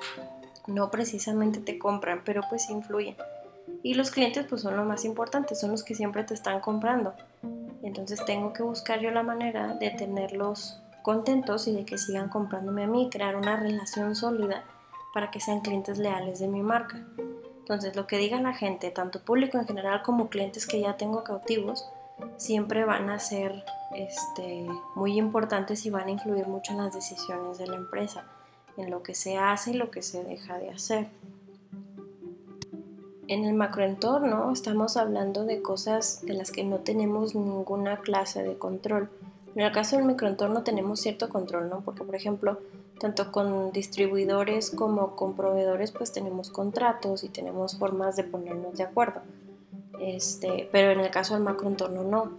No 0.66 0.90
precisamente 0.90 1.60
te 1.60 1.78
compran, 1.78 2.22
pero 2.24 2.42
pues 2.48 2.70
influyen. 2.70 3.16
Y 3.82 3.94
los 3.94 4.10
clientes 4.10 4.46
pues 4.48 4.62
son 4.62 4.76
lo 4.76 4.84
más 4.84 5.04
importante, 5.04 5.54
son 5.54 5.70
los 5.70 5.82
que 5.82 5.94
siempre 5.94 6.24
te 6.24 6.34
están 6.34 6.60
comprando. 6.60 7.14
Entonces 7.82 8.24
tengo 8.24 8.52
que 8.52 8.62
buscar 8.62 9.00
yo 9.00 9.10
la 9.10 9.22
manera 9.22 9.74
de 9.74 9.90
tenerlos 9.90 10.80
contentos 11.02 11.68
y 11.68 11.74
de 11.74 11.84
que 11.84 11.98
sigan 11.98 12.30
comprándome 12.30 12.84
a 12.84 12.86
mí, 12.86 13.10
crear 13.10 13.36
una 13.36 13.56
relación 13.56 14.16
sólida 14.16 14.64
para 15.12 15.30
que 15.30 15.38
sean 15.38 15.60
clientes 15.60 15.98
leales 15.98 16.38
de 16.38 16.48
mi 16.48 16.62
marca. 16.62 17.04
Entonces, 17.64 17.96
lo 17.96 18.06
que 18.06 18.18
diga 18.18 18.38
la 18.42 18.52
gente, 18.52 18.90
tanto 18.90 19.20
público 19.20 19.56
en 19.56 19.66
general 19.66 20.02
como 20.02 20.28
clientes 20.28 20.66
que 20.66 20.82
ya 20.82 20.98
tengo 20.98 21.24
cautivos, 21.24 21.88
siempre 22.36 22.84
van 22.84 23.08
a 23.08 23.18
ser 23.18 23.64
este, 23.94 24.66
muy 24.94 25.16
importantes 25.16 25.86
y 25.86 25.90
van 25.90 26.08
a 26.08 26.10
influir 26.10 26.46
mucho 26.46 26.72
en 26.72 26.78
las 26.78 26.92
decisiones 26.92 27.56
de 27.56 27.66
la 27.66 27.76
empresa, 27.76 28.24
en 28.76 28.90
lo 28.90 29.02
que 29.02 29.14
se 29.14 29.38
hace 29.38 29.70
y 29.70 29.74
lo 29.78 29.90
que 29.90 30.02
se 30.02 30.22
deja 30.24 30.58
de 30.58 30.68
hacer. 30.68 31.08
En 33.28 33.46
el 33.46 33.54
macroentorno 33.54 34.52
estamos 34.52 34.98
hablando 34.98 35.46
de 35.46 35.62
cosas 35.62 36.20
de 36.20 36.34
las 36.34 36.50
que 36.50 36.64
no 36.64 36.80
tenemos 36.80 37.34
ninguna 37.34 38.00
clase 38.00 38.42
de 38.42 38.58
control. 38.58 39.08
En 39.54 39.62
el 39.62 39.72
caso 39.72 39.96
del 39.96 40.04
microentorno 40.04 40.64
tenemos 40.64 41.00
cierto 41.00 41.30
control, 41.30 41.70
¿no? 41.70 41.80
Porque, 41.80 42.04
por 42.04 42.14
ejemplo, 42.14 42.58
tanto 42.98 43.32
con 43.32 43.72
distribuidores 43.72 44.70
como 44.70 45.16
con 45.16 45.34
proveedores, 45.34 45.92
pues 45.92 46.12
tenemos 46.12 46.50
contratos 46.50 47.24
y 47.24 47.28
tenemos 47.28 47.78
formas 47.78 48.16
de 48.16 48.24
ponernos 48.24 48.76
de 48.76 48.84
acuerdo. 48.84 49.20
Este, 50.00 50.68
pero 50.72 50.90
en 50.90 51.00
el 51.00 51.10
caso 51.10 51.34
del 51.34 51.42
macroentorno 51.42 52.02
no. 52.02 52.32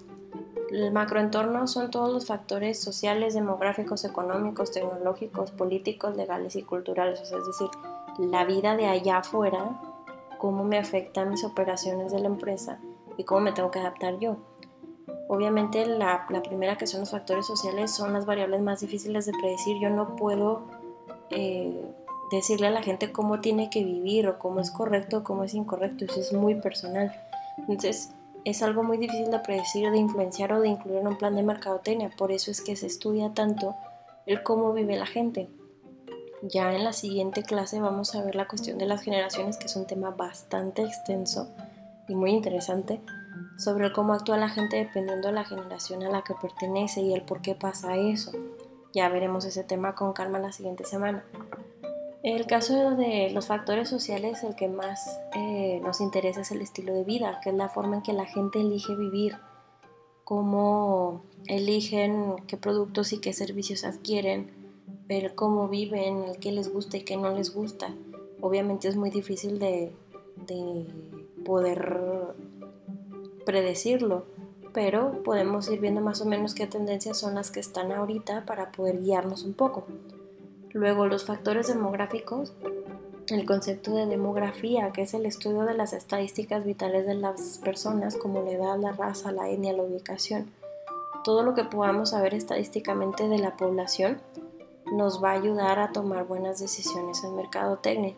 El 0.71 0.91
macroentorno 0.91 1.67
son 1.67 1.91
todos 1.91 2.11
los 2.11 2.25
factores 2.25 2.79
sociales, 2.79 3.33
demográficos, 3.33 4.03
económicos, 4.03 4.71
tecnológicos, 4.71 5.51
políticos, 5.51 6.15
legales 6.15 6.55
y 6.55 6.63
culturales. 6.63 7.21
es 7.21 7.45
decir, 7.45 7.69
la 8.17 8.45
vida 8.45 8.75
de 8.75 8.87
allá 8.87 9.17
afuera, 9.17 9.79
cómo 10.37 10.63
me 10.63 10.77
afectan 10.77 11.29
mis 11.29 11.43
operaciones 11.43 12.11
de 12.11 12.19
la 12.19 12.27
empresa 12.27 12.79
y 13.17 13.23
cómo 13.23 13.41
me 13.41 13.51
tengo 13.51 13.71
que 13.71 13.79
adaptar 13.79 14.19
yo. 14.19 14.37
Obviamente 15.27 15.85
la, 15.85 16.27
primera 16.43 16.77
que 16.77 16.87
son 16.87 17.01
los 17.01 17.11
factores 17.11 17.47
sociales 17.47 17.91
son 17.91 18.13
las 18.13 18.25
variables 18.25 18.61
más 18.61 18.81
difíciles 18.81 19.25
de 19.25 19.33
predecir. 19.33 19.77
Yo 19.79 19.89
no 19.89 20.15
puedo 20.15 20.63
eh, 21.31 21.81
decirle 22.31 22.67
a 22.67 22.71
la 22.71 22.83
gente 22.83 23.11
cómo 23.11 23.41
tiene 23.41 23.69
que 23.69 23.83
vivir 23.83 24.27
o 24.27 24.37
cómo 24.37 24.59
es 24.59 24.69
correcto 24.71 25.17
o 25.17 25.23
cómo 25.23 25.43
es 25.43 25.53
incorrecto. 25.53 26.05
Eso 26.05 26.19
es 26.19 26.33
muy 26.33 26.55
personal. 26.55 27.11
Entonces 27.57 28.11
es 28.43 28.61
algo 28.61 28.83
muy 28.83 28.97
difícil 28.97 29.31
de 29.31 29.39
predecir, 29.39 29.89
de 29.89 29.97
influenciar 29.97 30.53
o 30.53 30.61
de 30.61 30.67
incluir 30.69 30.99
en 30.99 31.07
un 31.07 31.17
plan 31.17 31.35
de 31.35 31.43
mercadotecnia. 31.43 32.11
Por 32.15 32.31
eso 32.31 32.51
es 32.51 32.61
que 32.61 32.75
se 32.75 32.85
estudia 32.85 33.33
tanto 33.33 33.75
el 34.27 34.43
cómo 34.43 34.73
vive 34.73 34.95
la 34.95 35.07
gente. 35.07 35.49
Ya 36.43 36.73
en 36.73 36.83
la 36.83 36.93
siguiente 36.93 37.41
clase 37.41 37.79
vamos 37.79 38.13
a 38.13 38.23
ver 38.23 38.35
la 38.35 38.47
cuestión 38.47 38.77
de 38.77 38.85
las 38.85 39.01
generaciones, 39.01 39.57
que 39.57 39.65
es 39.65 39.75
un 39.75 39.87
tema 39.87 40.11
bastante 40.11 40.83
extenso 40.83 41.49
y 42.07 42.13
muy 42.13 42.31
interesante 42.31 43.01
sobre 43.57 43.91
cómo 43.91 44.13
actúa 44.13 44.37
la 44.37 44.49
gente 44.49 44.77
dependiendo 44.77 45.29
de 45.29 45.33
la 45.33 45.45
generación 45.45 46.03
a 46.03 46.09
la 46.09 46.23
que 46.23 46.33
pertenece 46.33 47.01
y 47.01 47.13
el 47.13 47.21
por 47.21 47.41
qué 47.41 47.55
pasa 47.55 47.95
eso. 47.95 48.31
Ya 48.93 49.09
veremos 49.09 49.45
ese 49.45 49.63
tema 49.63 49.95
con 49.95 50.13
calma 50.13 50.39
la 50.39 50.51
siguiente 50.51 50.85
semana. 50.85 51.25
El 52.23 52.47
caso 52.47 52.95
de 52.95 53.29
los 53.31 53.47
factores 53.47 53.87
sociales, 53.87 54.43
el 54.43 54.55
que 54.55 54.67
más 54.67 55.19
eh, 55.35 55.79
nos 55.83 56.01
interesa 56.01 56.41
es 56.41 56.51
el 56.51 56.61
estilo 56.61 56.93
de 56.93 57.03
vida, 57.03 57.39
que 57.43 57.51
es 57.51 57.55
la 57.55 57.69
forma 57.69 57.97
en 57.97 58.01
que 58.01 58.13
la 58.13 58.25
gente 58.25 58.61
elige 58.61 58.95
vivir, 58.95 59.37
cómo 60.23 61.21
eligen 61.45 62.37
qué 62.47 62.57
productos 62.57 63.13
y 63.13 63.19
qué 63.19 63.31
servicios 63.31 63.83
adquieren, 63.83 64.49
ver 65.07 65.35
cómo 65.35 65.67
viven, 65.67 66.23
el 66.23 66.39
qué 66.39 66.51
les 66.51 66.73
gusta 66.73 66.97
y 66.97 67.03
qué 67.03 67.15
no 67.15 67.31
les 67.31 67.53
gusta. 67.53 67.93
Obviamente 68.41 68.87
es 68.87 68.95
muy 68.95 69.11
difícil 69.11 69.59
de, 69.59 69.93
de 70.47 70.87
poder 71.45 72.33
predecirlo, 73.45 74.25
pero 74.73 75.23
podemos 75.23 75.69
ir 75.69 75.79
viendo 75.79 76.01
más 76.01 76.21
o 76.21 76.25
menos 76.25 76.53
qué 76.53 76.67
tendencias 76.67 77.17
son 77.17 77.35
las 77.35 77.51
que 77.51 77.61
están 77.61 77.91
ahorita 77.91 78.45
para 78.45 78.71
poder 78.71 78.99
guiarnos 79.01 79.43
un 79.43 79.53
poco. 79.53 79.85
Luego, 80.71 81.07
los 81.07 81.23
factores 81.23 81.67
demográficos, 81.67 82.53
el 83.29 83.45
concepto 83.45 83.95
de 83.95 84.05
demografía, 84.05 84.91
que 84.91 85.03
es 85.03 85.13
el 85.13 85.25
estudio 85.25 85.63
de 85.63 85.73
las 85.73 85.93
estadísticas 85.93 86.65
vitales 86.65 87.07
de 87.07 87.15
las 87.15 87.59
personas, 87.63 88.17
como 88.17 88.41
la 88.41 88.51
edad, 88.51 88.77
la 88.77 88.91
raza, 88.91 89.31
la 89.31 89.49
etnia, 89.49 89.71
la 89.71 89.83
ubicación. 89.83 90.51
Todo 91.23 91.43
lo 91.43 91.53
que 91.53 91.63
podamos 91.63 92.09
saber 92.09 92.33
estadísticamente 92.33 93.27
de 93.27 93.39
la 93.39 93.55
población 93.55 94.19
nos 94.91 95.23
va 95.23 95.31
a 95.31 95.35
ayudar 95.35 95.79
a 95.79 95.91
tomar 95.91 96.25
buenas 96.25 96.59
decisiones 96.59 97.23
en 97.23 97.35
mercadotecnia, 97.35 98.13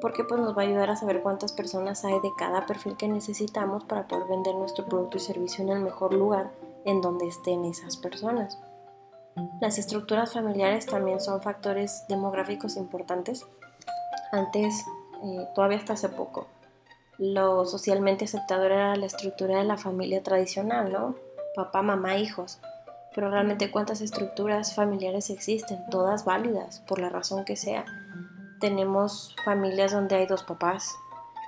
porque 0.00 0.24
pues 0.24 0.40
nos 0.40 0.56
va 0.56 0.62
a 0.62 0.64
ayudar 0.64 0.90
a 0.90 0.96
saber 0.96 1.22
cuántas 1.22 1.52
personas 1.52 2.04
hay 2.04 2.20
de 2.20 2.30
cada 2.36 2.66
perfil 2.66 2.96
que 2.96 3.08
necesitamos 3.08 3.84
para 3.84 4.06
poder 4.06 4.28
vender 4.28 4.54
nuestro 4.54 4.86
producto 4.86 5.18
y 5.18 5.20
servicio 5.20 5.64
en 5.64 5.70
el 5.70 5.80
mejor 5.80 6.14
lugar 6.14 6.50
en 6.84 7.00
donde 7.00 7.28
estén 7.28 7.64
esas 7.64 7.96
personas. 7.96 8.58
Las 9.60 9.78
estructuras 9.78 10.32
familiares 10.32 10.86
también 10.86 11.20
son 11.20 11.42
factores 11.42 12.04
demográficos 12.08 12.76
importantes. 12.76 13.46
Antes, 14.32 14.84
eh, 15.22 15.46
todavía 15.54 15.78
hasta 15.78 15.92
hace 15.94 16.08
poco, 16.08 16.46
lo 17.18 17.66
socialmente 17.66 18.24
aceptado 18.24 18.64
era 18.64 18.96
la 18.96 19.06
estructura 19.06 19.58
de 19.58 19.64
la 19.64 19.76
familia 19.76 20.22
tradicional, 20.22 20.90
¿no? 20.90 21.16
Papá, 21.54 21.82
mamá, 21.82 22.16
hijos. 22.16 22.60
Pero 23.14 23.30
realmente 23.30 23.70
cuántas 23.70 24.00
estructuras 24.00 24.74
familiares 24.74 25.30
existen, 25.30 25.84
todas 25.90 26.24
válidas, 26.24 26.80
por 26.86 26.98
la 27.00 27.08
razón 27.08 27.44
que 27.44 27.56
sea. 27.56 27.84
Tenemos 28.60 29.34
familias 29.42 29.92
donde 29.92 30.16
hay 30.16 30.26
dos 30.26 30.42
papás, 30.42 30.94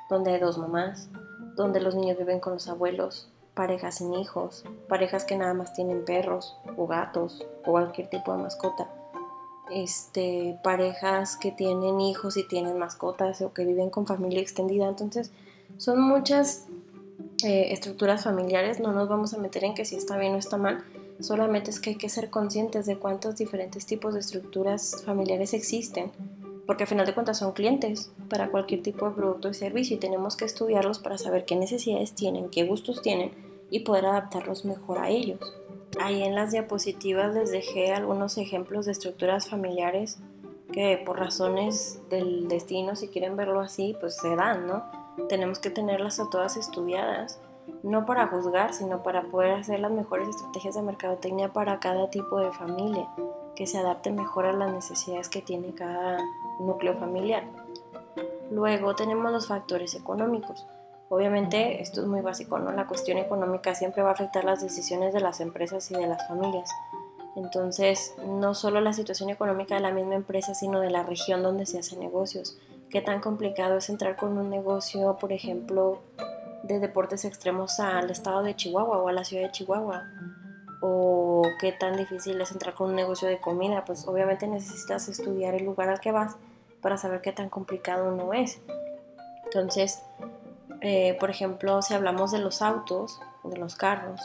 donde 0.09 0.33
hay 0.33 0.41
dos 0.41 0.57
mamás, 0.57 1.11
donde 1.57 1.79
los 1.79 1.95
niños 1.95 2.17
viven 2.17 2.41
con 2.41 2.55
los 2.55 2.69
abuelos, 2.69 3.29
parejas 3.53 3.97
sin 3.97 4.15
hijos, 4.15 4.65
parejas 4.89 5.27
que 5.27 5.37
nada 5.37 5.53
más 5.53 5.75
tienen 5.75 6.07
perros 6.07 6.57
o 6.77 6.87
gatos 6.87 7.45
o 7.67 7.73
cualquier 7.73 8.09
tipo 8.09 8.35
de 8.35 8.43
mascota, 8.43 8.89
este, 9.71 10.59
parejas 10.65 11.37
que 11.37 11.53
tienen 11.53 12.01
hijos 12.01 12.39
y 12.39 12.49
tienen 12.49 12.79
mascotas 12.79 13.43
o 13.43 13.53
que 13.53 13.67
viven 13.67 13.91
con 13.91 14.07
familia 14.07 14.41
extendida. 14.41 14.89
Entonces, 14.89 15.31
son 15.77 16.01
muchas 16.01 16.67
eh, 17.45 17.73
estructuras 17.73 18.25
familiares, 18.25 18.81
no 18.81 18.93
nos 18.93 19.11
vamos 19.11 19.35
a 19.35 19.39
meter 19.39 19.65
en 19.65 19.75
que 19.75 19.85
si 19.85 19.97
está 19.97 20.17
bien 20.17 20.35
o 20.35 20.39
está 20.39 20.57
mal, 20.57 20.83
solamente 21.21 21.71
es 21.71 21.79
que 21.79 21.91
hay 21.91 21.97
que 21.97 22.09
ser 22.09 22.31
conscientes 22.31 22.87
de 22.87 22.97
cuántos 22.97 23.37
diferentes 23.37 23.85
tipos 23.85 24.15
de 24.15 24.21
estructuras 24.21 25.03
familiares 25.05 25.53
existen 25.53 26.11
porque 26.67 26.85
al 26.85 26.89
final 26.89 27.07
de 27.07 27.15
cuentas 27.15 27.39
son 27.39 27.53
clientes 27.53 28.13
para 28.29 28.51
cualquier 28.51 28.83
tipo 28.83 29.09
de 29.09 29.15
producto 29.15 29.49
y 29.49 29.55
servicio 29.55 29.97
y 29.97 30.01
tenemos 30.01 30.37
que 30.37 30.45
estudiarlos 30.45 30.99
para 30.99 31.19
saber 31.19 31.45
qué 31.45 31.57
necesidades 31.57 32.15
tienen, 32.15 32.51
qué 32.51 32.65
gustos 32.65 33.03
tienen 33.03 33.33
y 33.71 33.81
poder 33.81 34.07
adaptarlos 34.07 34.65
mejor 34.65 34.99
a 34.99 35.09
ellos. 35.09 35.41
Ahí 36.01 36.23
en 36.23 36.35
las 36.35 36.53
diapositivas 36.53 37.35
les 37.35 37.51
dejé 37.51 37.93
algunos 37.93 38.39
ejemplos 38.39 38.87
de 38.87 38.93
estructuras 38.93 39.49
familiares 39.49 40.19
que 40.73 41.03
por 41.05 41.19
razones 41.19 42.01
del 42.09 42.49
destino, 42.49 42.97
si 42.97 43.09
quieren 43.09 43.37
verlo 43.37 43.61
así, 43.61 43.95
pues 44.01 44.17
se 44.17 44.35
dan, 44.35 44.67
¿no? 44.67 44.85
Tenemos 45.29 45.59
que 45.59 45.71
tenerlas 45.71 46.19
a 46.19 46.31
todas 46.31 46.57
estudiadas, 46.57 47.41
no 47.83 48.07
para 48.07 48.27
juzgar, 48.29 48.73
sino 48.73 49.03
para 49.03 49.25
poder 49.25 49.53
hacer 49.53 49.81
las 49.81 49.93
mejores 49.93 50.29
estrategias 50.29 50.75
de 50.75 50.83
mercadotecnia 50.83 51.53
para 51.53 51.79
cada 51.79 52.09
tipo 52.09 52.39
de 52.39 52.51
familia, 52.53 53.07
que 53.55 53.67
se 53.67 53.79
adapte 53.79 54.11
mejor 54.11 54.47
a 54.47 54.53
las 54.53 54.73
necesidades 54.73 55.29
que 55.29 55.43
tiene 55.43 55.75
cada 55.75 56.19
núcleo 56.67 56.95
familiar. 56.99 57.45
Luego 58.51 58.95
tenemos 58.95 59.33
los 59.33 59.49
factores 59.49 59.95
económicos. 59.95 60.67
Obviamente 61.09 61.83
esto 61.83 62.01
es 62.01 62.07
muy 62.07 62.21
básico, 62.21 62.59
¿no? 62.59 62.73
La 62.73 62.87
cuestión 62.87 63.19
económica 63.19 63.75
siempre 63.75 64.03
va 64.03 64.11
a 64.11 64.13
afectar 64.13 64.45
las 64.45 64.63
decisiones 64.63 65.13
de 65.13 65.21
las 65.21 65.41
empresas 65.41 65.91
y 65.91 65.95
de 65.95 66.07
las 66.07 66.27
familias. 66.27 66.71
Entonces, 67.37 68.15
no 68.27 68.55
solo 68.55 68.81
la 68.81 68.93
situación 68.93 69.31
económica 69.31 69.75
de 69.75 69.81
la 69.81 69.91
misma 69.91 70.15
empresa, 70.15 70.55
sino 70.55 70.81
de 70.81 70.91
la 70.91 71.03
región 71.03 71.43
donde 71.43 71.67
se 71.67 71.79
hacen 71.79 72.01
negocios. 72.01 72.59
Qué 72.91 73.01
tan 73.01 73.21
complicado 73.21 73.77
es 73.79 73.89
entrar 73.89 74.17
con 74.17 74.37
un 74.37 74.51
negocio, 74.51 75.17
por 75.19 75.33
ejemplo, 75.33 76.01
de 76.63 76.79
deportes 76.79 77.25
extremos 77.25 77.81
al 77.81 78.11
estado 78.11 78.43
de 78.43 78.55
Chihuahua 78.55 78.99
o 78.99 79.09
a 79.09 79.13
la 79.13 79.25
ciudad 79.25 79.45
de 79.45 79.53
Chihuahua. 79.53 80.05
O 80.83 81.43
qué 81.61 81.73
tan 81.73 81.97
difícil 81.97 82.41
es 82.41 82.53
entrar 82.53 82.75
con 82.75 82.91
un 82.91 82.97
negocio 82.97 83.29
de 83.29 83.41
comida. 83.41 83.85
Pues 83.85 84.07
obviamente 84.07 84.47
necesitas 84.47 85.09
estudiar 85.09 85.55
el 85.55 85.65
lugar 85.65 85.89
al 85.89 86.01
que 86.01 86.13
vas 86.13 86.37
para 86.83 86.99
saber 86.99 87.23
qué 87.23 87.33
tan 87.33 87.49
complicado 87.49 88.11
no 88.11 88.35
es. 88.35 88.61
Entonces, 89.45 90.03
eh, 90.81 91.17
por 91.21 91.31
ejemplo, 91.31 91.81
si 91.81 91.95
hablamos 91.95 92.33
de 92.33 92.41
los 92.41 92.61
autos 92.61 93.21
de 93.45 93.57
los 93.57 93.77
carros, 93.77 94.21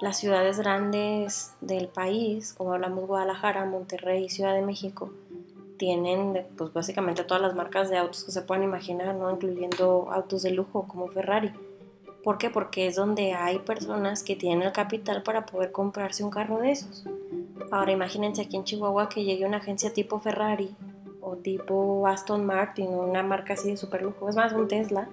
las 0.00 0.16
ciudades 0.16 0.58
grandes 0.58 1.52
del 1.60 1.88
país, 1.88 2.54
como 2.54 2.72
hablamos 2.72 3.06
Guadalajara, 3.06 3.66
Monterrey, 3.66 4.28
Ciudad 4.28 4.54
de 4.54 4.62
México, 4.62 5.10
tienen 5.76 6.46
pues 6.56 6.72
básicamente 6.72 7.24
todas 7.24 7.42
las 7.42 7.54
marcas 7.54 7.90
de 7.90 7.98
autos 7.98 8.24
que 8.24 8.32
se 8.32 8.42
puedan 8.42 8.64
imaginar, 8.64 9.14
¿no? 9.14 9.30
incluyendo 9.30 10.08
autos 10.10 10.42
de 10.42 10.50
lujo 10.50 10.86
como 10.86 11.08
Ferrari. 11.08 11.52
¿Por 12.22 12.38
qué? 12.38 12.50
Porque 12.50 12.86
es 12.86 12.96
donde 12.96 13.32
hay 13.32 13.58
personas 13.60 14.22
que 14.22 14.36
tienen 14.36 14.62
el 14.62 14.72
capital 14.72 15.22
para 15.22 15.46
poder 15.46 15.72
comprarse 15.72 16.22
un 16.22 16.30
carro 16.30 16.58
de 16.58 16.72
esos. 16.72 17.04
Ahora 17.70 17.92
imagínense 17.92 18.42
aquí 18.42 18.56
en 18.56 18.64
Chihuahua 18.64 19.08
que 19.08 19.24
llegue 19.24 19.46
una 19.46 19.56
agencia 19.56 19.92
tipo 19.92 20.20
Ferrari 20.20 20.74
o 21.30 21.36
tipo 21.36 22.06
Aston 22.06 22.44
Martin 22.44 22.88
una 22.88 23.22
marca 23.22 23.52
así 23.52 23.70
de 23.70 23.76
super 23.76 24.02
lujo, 24.02 24.28
es 24.28 24.36
más 24.36 24.52
un 24.52 24.68
Tesla. 24.68 25.08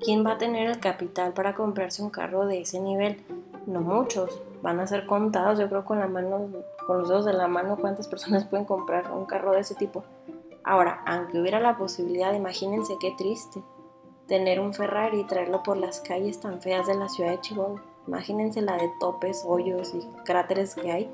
¿Quién 0.00 0.24
va 0.24 0.32
a 0.32 0.38
tener 0.38 0.68
el 0.68 0.80
capital 0.80 1.32
para 1.32 1.54
comprarse 1.54 2.02
un 2.02 2.10
carro 2.10 2.46
de 2.46 2.60
ese 2.60 2.80
nivel? 2.80 3.22
No 3.66 3.80
muchos, 3.80 4.42
van 4.62 4.80
a 4.80 4.86
ser 4.86 5.06
contados, 5.06 5.58
yo 5.58 5.68
creo 5.68 5.84
con 5.84 5.98
la 5.98 6.06
mano, 6.06 6.48
con 6.86 6.98
los 6.98 7.08
dedos 7.08 7.24
de 7.24 7.32
la 7.32 7.48
mano 7.48 7.76
cuántas 7.76 8.08
personas 8.08 8.44
pueden 8.46 8.64
comprar 8.64 9.10
un 9.12 9.26
carro 9.26 9.52
de 9.52 9.60
ese 9.60 9.74
tipo. 9.74 10.04
Ahora, 10.64 11.02
aunque 11.06 11.40
hubiera 11.40 11.60
la 11.60 11.76
posibilidad, 11.76 12.32
imagínense 12.34 12.94
qué 13.00 13.12
triste 13.16 13.62
tener 14.26 14.60
un 14.60 14.74
Ferrari 14.74 15.20
y 15.20 15.24
traerlo 15.24 15.62
por 15.62 15.76
las 15.76 16.00
calles 16.00 16.40
tan 16.40 16.60
feas 16.60 16.86
de 16.86 16.94
la 16.94 17.08
ciudad 17.08 17.30
de 17.30 17.40
Chihuahua. 17.40 17.82
Imagínense 18.06 18.60
la 18.60 18.76
de 18.76 18.90
topes, 19.00 19.44
hoyos 19.46 19.94
y 19.94 20.06
cráteres 20.24 20.74
que 20.74 20.92
hay. 20.92 21.10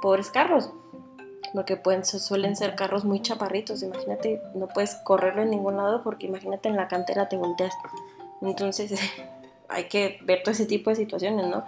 Pobres 0.00 0.30
carros 0.30 0.70
porque 1.52 1.76
pueden, 1.76 2.04
suelen 2.04 2.56
ser 2.56 2.74
carros 2.74 3.04
muy 3.04 3.20
chaparritos. 3.20 3.82
Imagínate, 3.82 4.42
no 4.54 4.68
puedes 4.68 4.94
correrlo 4.96 5.42
en 5.42 5.50
ningún 5.50 5.76
lado 5.76 6.02
porque 6.02 6.26
imagínate 6.26 6.68
en 6.68 6.76
la 6.76 6.88
cantera 6.88 7.28
te 7.28 7.36
volteas. 7.36 7.74
Entonces 8.42 8.98
hay 9.68 9.84
que 9.84 10.18
ver 10.22 10.42
todo 10.42 10.52
ese 10.52 10.66
tipo 10.66 10.90
de 10.90 10.96
situaciones, 10.96 11.46
¿no? 11.46 11.64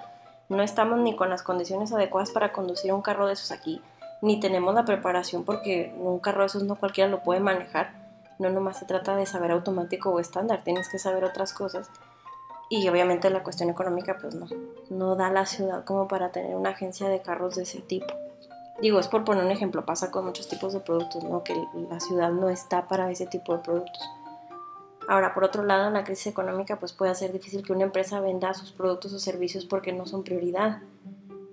No 0.49 0.63
estamos 0.63 0.99
ni 0.99 1.15
con 1.15 1.31
las 1.31 1.43
condiciones 1.43 1.93
adecuadas 1.93 2.31
para 2.31 2.53
conducir 2.53 2.93
un 2.93 3.03
carro 3.03 3.27
de 3.27 3.35
esos 3.35 3.53
aquí, 3.53 3.81
ni 4.21 4.41
tenemos 4.41 4.75
la 4.75 4.85
preparación 4.85 5.45
porque 5.45 5.95
un 5.97 6.19
carro 6.19 6.41
de 6.41 6.49
esos 6.49 6.65
no 6.65 6.75
cualquiera 6.75 7.09
lo 7.09 7.23
puede 7.23 7.41
manejar. 7.41 7.93
No 8.39 8.51
nomás 8.51 8.79
se 8.79 8.87
trata 8.87 9.17
de 9.17 9.27
saber 9.27 9.51
automático 9.51 10.11
o 10.11 10.19
estándar, 10.19 10.63
tienes 10.65 10.89
que 10.89 10.99
saber 10.99 11.25
otras 11.25 11.53
cosas. 11.53 11.91
Y 12.69 12.89
obviamente 12.89 13.31
la 13.31 13.43
cuestión 13.43 13.69
económica 13.69 14.17
pues 14.21 14.35
no, 14.35 14.47
no 14.91 15.17
da 15.17 15.31
la 15.31 15.47
ciudad 15.47 15.85
como 15.85 16.09
para 16.09 16.31
tener 16.31 16.57
una 16.57 16.71
agencia 16.71 17.09
de 17.09 17.21
carros 17.21 17.57
de 17.57 17.65
ese 17.65 17.81
tipo. 17.81 18.15
Digo, 18.81 18.99
es 18.99 19.09
por 19.09 19.25
poner 19.25 19.45
un 19.45 19.51
ejemplo, 19.51 19.85
pasa 19.85 20.11
con 20.11 20.25
muchos 20.25 20.49
tipos 20.49 20.73
de 20.73 20.81
productos, 20.81 21.23
¿no? 21.25 21.45
Que 21.45 21.55
la 21.91 22.01
ciudad 22.01 22.31
no 22.31 22.49
está 22.49 22.89
para 22.89 23.11
ese 23.11 23.27
tipo 23.27 23.55
de 23.55 23.63
productos. 23.63 24.09
Ahora, 25.07 25.35
por 25.35 25.45
otro 25.45 25.65
lado, 25.65 25.91
la 25.91 26.05
crisis 26.05 26.29
económica 26.29 26.79
pues 26.79 26.93
puede 26.93 27.11
hacer 27.11 27.33
difícil 27.33 27.63
que 27.63 27.73
una 27.73 27.85
empresa 27.85 28.21
venda 28.21 28.55
sus 28.55 28.73
productos 28.73 29.13
o 29.13 29.19
servicios 29.19 29.67
porque 29.67 29.93
no 29.93 30.07
son 30.07 30.23
prioridad. 30.23 30.83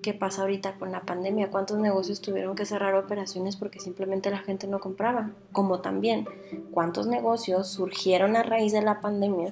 ¿Qué 0.02 0.14
pasa 0.14 0.44
ahorita 0.44 0.76
con 0.76 0.92
la 0.92 1.02
pandemia? 1.02 1.50
¿Cuántos 1.50 1.78
negocios 1.80 2.22
tuvieron 2.22 2.56
que 2.56 2.66
cerrar 2.66 2.96
operaciones 2.96 3.58
porque 3.58 3.80
simplemente 3.80 4.30
la 4.30 4.38
gente 4.38 4.68
no 4.68 4.80
compraba? 4.80 5.32
Como 5.52 5.82
también, 5.82 6.30
¿cuántos 6.72 7.08
negocios 7.08 7.68
surgieron 7.68 8.38
a 8.38 8.44
raíz 8.44 8.72
de 8.72 8.84
la 8.84 9.02
pandemia 9.02 9.52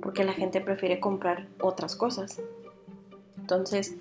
porque 0.00 0.24
la 0.24 0.32
gente 0.32 0.60
prefiere 0.60 1.00
comprar 1.00 1.48
otras 1.60 1.94
cosas? 1.96 2.40
Entonces, 3.36 3.96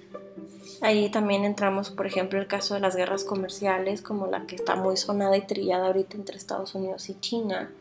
Ahí 0.81 1.09
también 1.09 1.45
entramos, 1.45 1.91
por 1.91 2.07
ejemplo, 2.07 2.39
el 2.39 2.47
caso 2.47 2.73
de 2.73 2.79
las 2.79 2.95
guerras 2.95 3.23
comerciales, 3.23 4.01
como 4.01 4.27
la 4.27 4.45
que 4.47 4.55
está 4.55 4.75
muy 4.75 4.97
sonada 4.97 5.37
y 5.37 5.45
trillada 5.45 5.87
ahorita 5.87 6.17
entre 6.17 6.37
Estados 6.37 6.73
Unidos 6.73 7.09
y 7.09 7.19
China, 7.19 7.71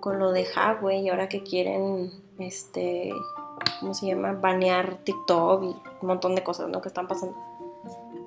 con 0.00 0.18
lo 0.18 0.32
de 0.32 0.46
Huawei 0.56 1.02
y 1.02 1.08
ahora 1.10 1.28
que 1.28 1.42
quieren, 1.42 2.10
este, 2.38 3.12
¿cómo 3.80 3.92
se 3.92 4.06
llama? 4.06 4.32
Banear 4.32 4.98
TikTok 5.04 5.62
y 5.64 5.66
un 5.66 6.08
montón 6.08 6.34
de 6.34 6.42
cosas. 6.42 6.70
Que 6.80 6.88
están 6.88 7.08
pasando. 7.08 7.36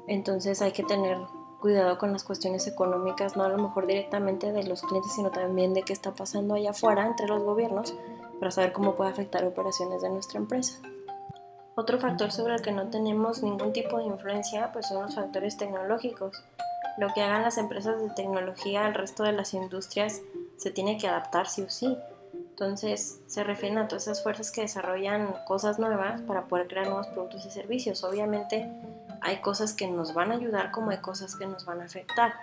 Entonces 0.08 0.62
hay 0.62 0.72
que 0.72 0.84
tener 0.84 1.18
cuidado 1.60 1.98
con 1.98 2.12
las 2.12 2.24
cuestiones 2.24 2.68
económicas, 2.68 3.36
no 3.36 3.44
a 3.44 3.50
lo 3.50 3.58
mejor 3.58 3.86
directamente 3.86 4.52
de 4.52 4.64
los 4.64 4.82
clientes, 4.82 5.14
sino 5.14 5.30
también 5.30 5.74
de 5.74 5.84
qué 5.84 5.94
está 5.94 6.12
pasando 6.12 6.56
allá 6.56 6.72
afuera 6.72 7.06
entre 7.06 7.28
los 7.28 7.44
gobiernos 7.44 7.94
para 8.40 8.52
saber 8.52 8.72
cómo 8.72 8.96
puede 8.96 9.12
afectar 9.12 9.44
operaciones 9.46 10.02
de 10.02 10.10
nuestra 10.10 10.40
empresa. 10.40 10.80
Otro 11.80 11.98
factor 11.98 12.30
sobre 12.34 12.56
el 12.56 12.62
que 12.62 12.74
no 12.74 12.90
tenemos 12.90 13.42
ningún 13.42 13.72
tipo 13.72 14.00
de 14.00 14.04
influencia 14.04 14.70
pues 14.74 14.90
son 14.90 15.02
los 15.02 15.16
factores 15.16 15.56
tecnológicos. 15.56 16.44
Lo 16.98 17.08
que 17.14 17.22
hagan 17.22 17.42
las 17.42 17.58
empresas 17.58 18.02
de 18.02 18.10
tecnología 18.10 18.86
al 18.86 18.94
resto 18.94 19.24
de 19.24 19.32
las 19.32 19.54
industrias 19.54 20.20
se 20.58 20.72
tiene 20.72 20.98
que 20.98 21.08
adaptar 21.08 21.48
sí 21.48 21.62
o 21.62 21.70
sí. 21.70 21.98
Entonces 22.34 23.22
se 23.28 23.46
refieren 23.46 23.78
a 23.78 23.88
todas 23.88 24.04
esas 24.04 24.22
fuerzas 24.22 24.52
que 24.52 24.60
desarrollan 24.60 25.34
cosas 25.48 25.80
nuevas 25.80 26.22
para 26.24 26.50
poder 26.50 26.68
crear 26.68 26.88
nuevos 26.88 27.08
productos 27.08 27.46
y 27.46 27.50
servicios. 27.50 28.04
Obviamente 28.04 28.70
hay 29.22 29.38
cosas 29.38 29.74
que 29.74 29.88
nos 29.88 30.14
van 30.14 30.34
a 30.34 30.36
ayudar 30.36 30.72
como 30.72 30.92
hay 30.92 30.98
cosas 30.98 31.38
que 31.38 31.46
nos 31.46 31.64
van 31.64 31.80
a 31.80 31.86
afectar. 31.86 32.34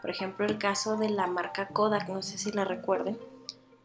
Por 0.00 0.10
ejemplo, 0.10 0.44
el 0.44 0.58
caso 0.58 0.96
de 0.96 1.10
la 1.10 1.28
marca 1.28 1.68
Kodak, 1.68 2.08
no 2.08 2.22
sé 2.22 2.38
si 2.38 2.50
la 2.50 2.64
recuerden, 2.64 3.16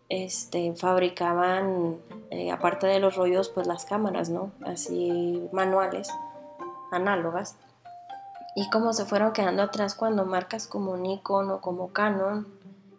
este, 0.10 0.74
fabricaban, 0.76 1.98
eh, 2.30 2.52
aparte 2.52 2.88
de 2.88 3.00
los 3.00 3.16
rollos, 3.16 3.50
pues 3.50 3.68
las 3.68 3.86
cámaras, 3.86 4.30
¿no? 4.30 4.52
Así 4.66 5.48
manuales, 5.52 6.10
análogas. 6.92 7.58
Y 8.56 8.70
cómo 8.70 8.94
se 8.94 9.06
fueron 9.06 9.34
quedando 9.34 9.64
atrás 9.64 9.96
cuando 9.96 10.26
marcas 10.26 10.68
como 10.68 10.96
Nikon 10.96 11.52
o 11.52 11.62
como 11.62 11.92
Canon 11.92 12.48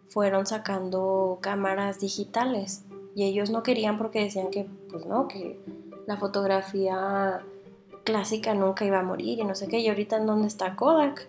fueron 0.09 0.45
sacando 0.45 1.39
cámaras 1.41 1.99
digitales. 1.99 2.85
Y 3.15 3.23
ellos 3.23 3.49
no 3.49 3.63
querían 3.63 3.97
porque 3.97 4.23
decían 4.23 4.51
que, 4.51 4.69
pues 4.91 5.05
no, 5.05 5.27
que 5.27 5.59
la 6.05 6.17
fotografía 6.17 7.41
clásica 8.03 8.53
nunca 8.53 8.85
iba 8.85 8.99
a 8.99 9.03
morir 9.03 9.39
y 9.39 9.43
no 9.43 9.55
sé 9.55 9.67
qué. 9.67 9.79
Y 9.79 9.89
ahorita, 9.89 10.17
¿en 10.17 10.27
dónde 10.27 10.47
está 10.47 10.75
Kodak? 10.75 11.27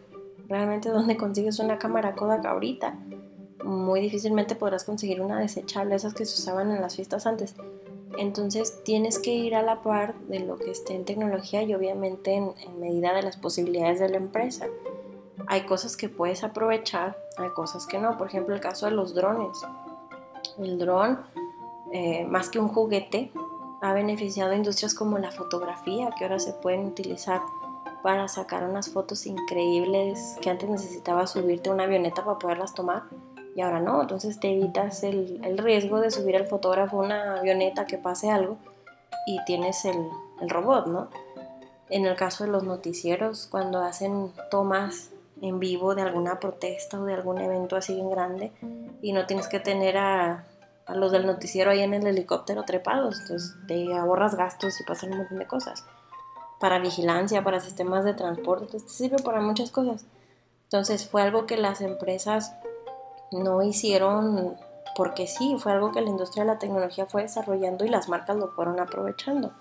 Realmente, 0.48 0.90
¿dónde 0.90 1.16
consigues 1.16 1.58
una 1.58 1.78
cámara 1.78 2.14
Kodak 2.14 2.44
ahorita? 2.44 2.98
Muy 3.64 4.00
difícilmente 4.00 4.54
podrás 4.54 4.84
conseguir 4.84 5.20
una 5.20 5.40
desechable, 5.40 5.94
esas 5.94 6.14
que 6.14 6.24
se 6.24 6.34
usaban 6.34 6.70
en 6.70 6.80
las 6.80 6.96
fiestas 6.96 7.26
antes. 7.26 7.54
Entonces 8.16 8.82
tienes 8.84 9.18
que 9.18 9.32
ir 9.32 9.54
a 9.54 9.62
la 9.62 9.82
par 9.82 10.14
de 10.28 10.40
lo 10.40 10.58
que 10.58 10.70
esté 10.70 10.94
en 10.94 11.04
tecnología 11.04 11.62
y 11.62 11.74
obviamente 11.74 12.34
en, 12.34 12.54
medida 12.80 13.14
de 13.14 13.22
las 13.22 13.36
posibilidades 13.36 14.00
de 14.00 14.08
la 14.08 14.16
empresa. 14.16 14.66
Hay 15.46 15.62
cosas 15.62 15.96
que 15.96 16.08
puedes 16.08 16.42
aprovechar, 16.44 17.16
hay 17.36 17.50
cosas 17.50 17.86
que 17.86 17.98
no. 17.98 18.18
Por 18.18 18.28
ejemplo, 18.28 18.54
el 18.54 18.60
caso 18.60 18.86
de 18.86 18.92
los 18.92 19.14
drones. 19.14 19.58
El 20.58 20.78
dron, 20.78 21.20
eh, 21.92 22.26
más 22.26 22.48
que 22.50 22.58
un 22.58 22.68
juguete, 22.68 23.30
ha 23.80 23.92
beneficiado 23.92 24.52
a 24.52 24.56
industrias 24.56 24.94
como 24.94 25.18
la 25.18 25.30
fotografía, 25.30 26.10
que 26.18 26.24
ahora 26.24 26.40
se 26.40 26.52
pueden 26.52 26.86
utilizar 26.86 27.40
para 28.02 28.28
sacar 28.28 28.64
unas 28.64 28.90
fotos 28.90 29.26
increíbles 29.26 30.36
que 30.40 30.50
antes 30.50 30.68
necesitabas 30.68 31.30
subirte 31.30 31.70
a 31.70 31.72
una 31.72 31.84
avioneta 31.84 32.24
para 32.24 32.38
poderlas 32.38 32.74
tomar 32.74 33.04
y 33.58 33.60
ahora 33.60 33.80
no, 33.80 34.02
entonces 34.02 34.38
te 34.38 34.52
evitas 34.52 35.02
el, 35.02 35.58
riesgo 35.58 35.98
de 35.98 36.12
subir 36.12 36.36
al 36.36 36.46
fotógrafo 36.46 36.98
una 36.98 37.38
avioneta 37.38 37.86
que 37.86 37.98
pase 37.98 38.30
algo 38.30 38.56
y 39.26 39.44
tienes 39.46 39.84
el, 39.84 39.98
el 40.40 40.48
robot, 40.48 40.86
¿no? 40.86 41.08
En 41.90 42.06
el 42.06 42.14
caso 42.14 42.44
de 42.44 42.50
los 42.50 42.62
noticieros, 42.62 43.48
cuando 43.50 43.80
hacen 43.80 44.30
tomas 44.48 45.10
en 45.42 45.58
vivo 45.58 45.96
de 45.96 46.02
alguna 46.02 46.38
protesta 46.38 47.00
o 47.00 47.04
de 47.04 47.14
algún 47.14 47.40
evento 47.40 47.74
así 47.74 47.96
bien 47.96 48.10
grande 48.10 48.52
y 49.02 49.12
no 49.12 49.26
tienes 49.26 49.48
que 49.48 49.58
tener 49.58 49.98
a 49.98 50.44
a 50.86 50.94
los 50.94 51.10
del 51.10 51.26
noticiero 51.26 51.72
ahí 51.72 51.80
en 51.80 51.92
el 51.92 52.06
helicóptero 52.06 52.62
trepados, 52.62 53.20
entonces 53.20 53.56
te 53.66 53.92
ahorras 53.92 54.36
gastos 54.36 54.80
y 54.80 54.84
pasan 54.84 55.12
un 55.12 55.18
montón 55.18 55.38
de 55.38 55.46
cosas. 55.46 55.84
Para 56.60 56.78
vigilancia, 56.78 57.44
para 57.44 57.58
sistemas 57.58 58.04
de 58.04 58.14
transporte, 58.14 58.64
entonces 58.64 58.88
te 58.88 58.94
sirve 58.94 59.22
para 59.22 59.40
muchas 59.40 59.72
cosas. 59.72 60.06
Entonces 60.64 61.06
fue 61.06 61.22
algo 61.22 61.44
que 61.44 61.58
las 61.58 61.82
empresas 61.82 62.54
no 63.32 63.62
hicieron 63.62 64.56
porque 64.96 65.28
sí, 65.28 65.54
fue 65.58 65.72
algo 65.72 65.92
que 65.92 66.00
la 66.00 66.10
industria 66.10 66.42
de 66.42 66.50
la 66.52 66.58
tecnología 66.58 67.06
fue 67.06 67.22
desarrollando 67.22 67.84
y 67.84 67.88
las 67.88 68.08
marcas 68.08 68.36
lo 68.36 68.48
fueron 68.48 68.80
aprovechando. 68.80 69.52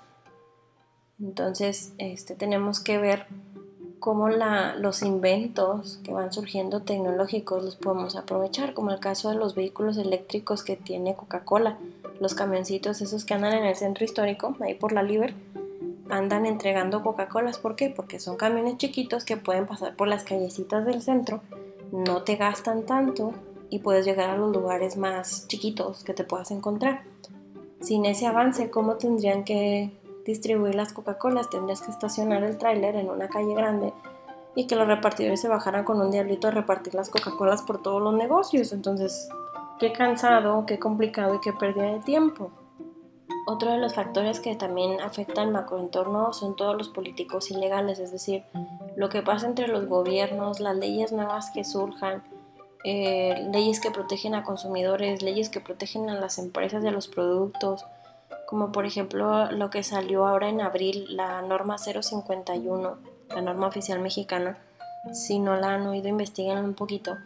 Entonces, 1.20 1.94
este, 2.00 2.34
tenemos 2.34 2.80
que 2.80 2.98
ver 2.98 3.28
cómo 4.00 4.30
la, 4.30 4.76
los 4.76 5.04
inventos 5.04 6.00
que 6.04 6.12
van 6.12 6.34
surgiendo 6.34 6.82
tecnológicos 6.82 7.64
los 7.64 7.76
podemos 7.76 8.16
aprovechar, 8.16 8.74
como 8.74 8.92
el 8.92 9.00
caso 9.00 9.30
de 9.30 9.36
los 9.36 9.54
vehículos 9.54 9.98
eléctricos 9.98 10.64
que 10.64 10.76
tiene 10.76 11.16
Coca-Cola, 11.16 11.78
los 12.20 12.34
camioncitos 12.34 13.02
esos 13.02 13.26
que 13.26 13.36
andan 13.36 13.54
en 13.54 13.66
el 13.66 13.76
centro 13.76 14.06
histórico, 14.06 14.56
ahí 14.60 14.74
por 14.74 14.92
la 14.92 15.04
Liber, 15.04 15.36
andan 16.10 16.46
entregando 16.46 17.04
Coca-Colas. 17.04 17.60
¿Por 17.60 17.76
qué? 17.76 17.94
Porque 17.96 18.20
son 18.20 18.38
camiones 18.38 18.78
chiquitos 18.78 19.24
que 19.24 19.38
pueden 19.38 19.68
pasar 19.68 19.96
por 19.96 20.08
las 20.08 20.24
callecitas 20.24 20.86
del 20.86 21.02
centro, 21.02 21.42
no 21.92 22.24
te 22.24 22.38
gastan 22.38 22.88
tanto 22.88 23.34
y 23.70 23.80
puedes 23.80 24.06
llegar 24.06 24.30
a 24.30 24.38
los 24.38 24.56
lugares 24.56 24.98
más 24.98 25.48
chiquitos 25.48 26.04
que 26.04 26.14
te 26.14 26.24
puedas 26.24 26.52
encontrar. 26.52 27.04
Sin 27.82 28.06
ese 28.06 28.26
avance, 28.26 28.70
¿cómo 28.70 28.96
tendrían 28.96 29.44
que 29.44 29.92
distribuir 30.28 30.76
las 30.76 30.94
Coca-Colas, 30.94 31.50
tendrías 31.50 31.82
que 31.82 31.92
estacionar 31.92 32.44
el 32.44 32.58
tráiler 32.58 32.96
en 32.96 33.10
una 33.10 33.30
calle 33.30 33.54
grande 33.56 33.94
y 34.56 34.68
que 34.68 34.76
los 34.76 34.88
repartidores 34.88 35.40
se 35.40 35.48
bajaran 35.48 35.86
con 35.86 36.02
un 36.02 36.12
diablito 36.12 36.48
a 36.48 36.52
repartir 36.52 36.96
las 36.96 37.10
Coca-Colas 37.10 37.62
por 37.62 37.82
todos 37.82 38.02
los 38.02 38.14
negocios. 38.14 38.74
Entonces, 38.74 39.30
qué 39.80 39.94
cansado, 39.94 40.66
qué 40.66 40.80
complicado 40.80 41.36
y 41.36 41.40
qué 41.40 41.54
pérdida 41.54 41.94
de 41.94 42.00
tiempo. 42.00 42.52
Otro 43.46 43.72
de 43.72 43.78
los 43.78 43.94
factores 43.94 44.42
que 44.42 44.56
también 44.58 45.00
afecta 45.00 45.42
al 45.42 45.52
macroentorno 45.52 46.34
son 46.34 46.58
todos 46.58 46.76
los 46.76 46.90
políticos 46.90 47.50
ilegales, 47.50 48.00
es 48.00 48.12
decir, 48.12 48.44
lo 48.98 49.08
que 49.08 49.22
pasa 49.22 49.48
entre 49.48 49.70
los 49.70 49.88
gobiernos, 49.88 50.60
las 50.60 50.76
leyes 50.76 51.14
nuevas 51.14 51.52
que 51.52 51.64
surjan, 51.64 52.24
eh, 52.84 53.48
leyes 53.52 53.80
que 53.80 53.92
protegen 53.92 54.36
a 54.36 54.44
consumidores, 54.44 55.22
leyes 55.22 55.50
que 55.50 55.60
protegen 55.60 56.10
a 56.10 56.16
las 56.16 56.38
empresas 56.38 56.84
a 56.86 56.92
los 56.92 57.08
productos, 57.08 57.86
como 58.46 58.72
por 58.72 58.86
ejemplo 58.86 59.52
lo 59.52 59.70
que 59.70 59.84
salió 59.84 60.26
ahora 60.26 60.50
en 60.50 60.62
abril, 60.62 61.06
la 61.16 61.42
norma 61.42 61.78
051, 61.78 62.98
la 63.30 63.42
norma 63.42 63.68
oficial 63.68 64.00
mexicana. 64.00 64.58
Si 65.14 65.40
no 65.40 65.56
la 65.56 65.76
han 65.76 65.88
oído, 65.88 66.08
investiguen 66.08 66.60
un 66.60 66.74
poquito. 66.74 67.18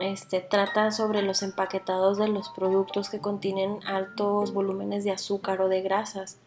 Este, 0.00 0.40
trata 0.40 0.92
sobre 0.92 1.22
los 1.22 1.42
empaquetados 1.42 2.18
de 2.18 2.28
los 2.28 2.50
productos 2.50 3.10
que 3.10 3.18
contienen 3.18 3.80
altos 3.86 4.52
volúmenes 4.52 5.04
de 5.04 5.10
azúcar 5.10 5.60
o 5.60 5.68
de 5.68 5.82
grasas. 5.82 6.38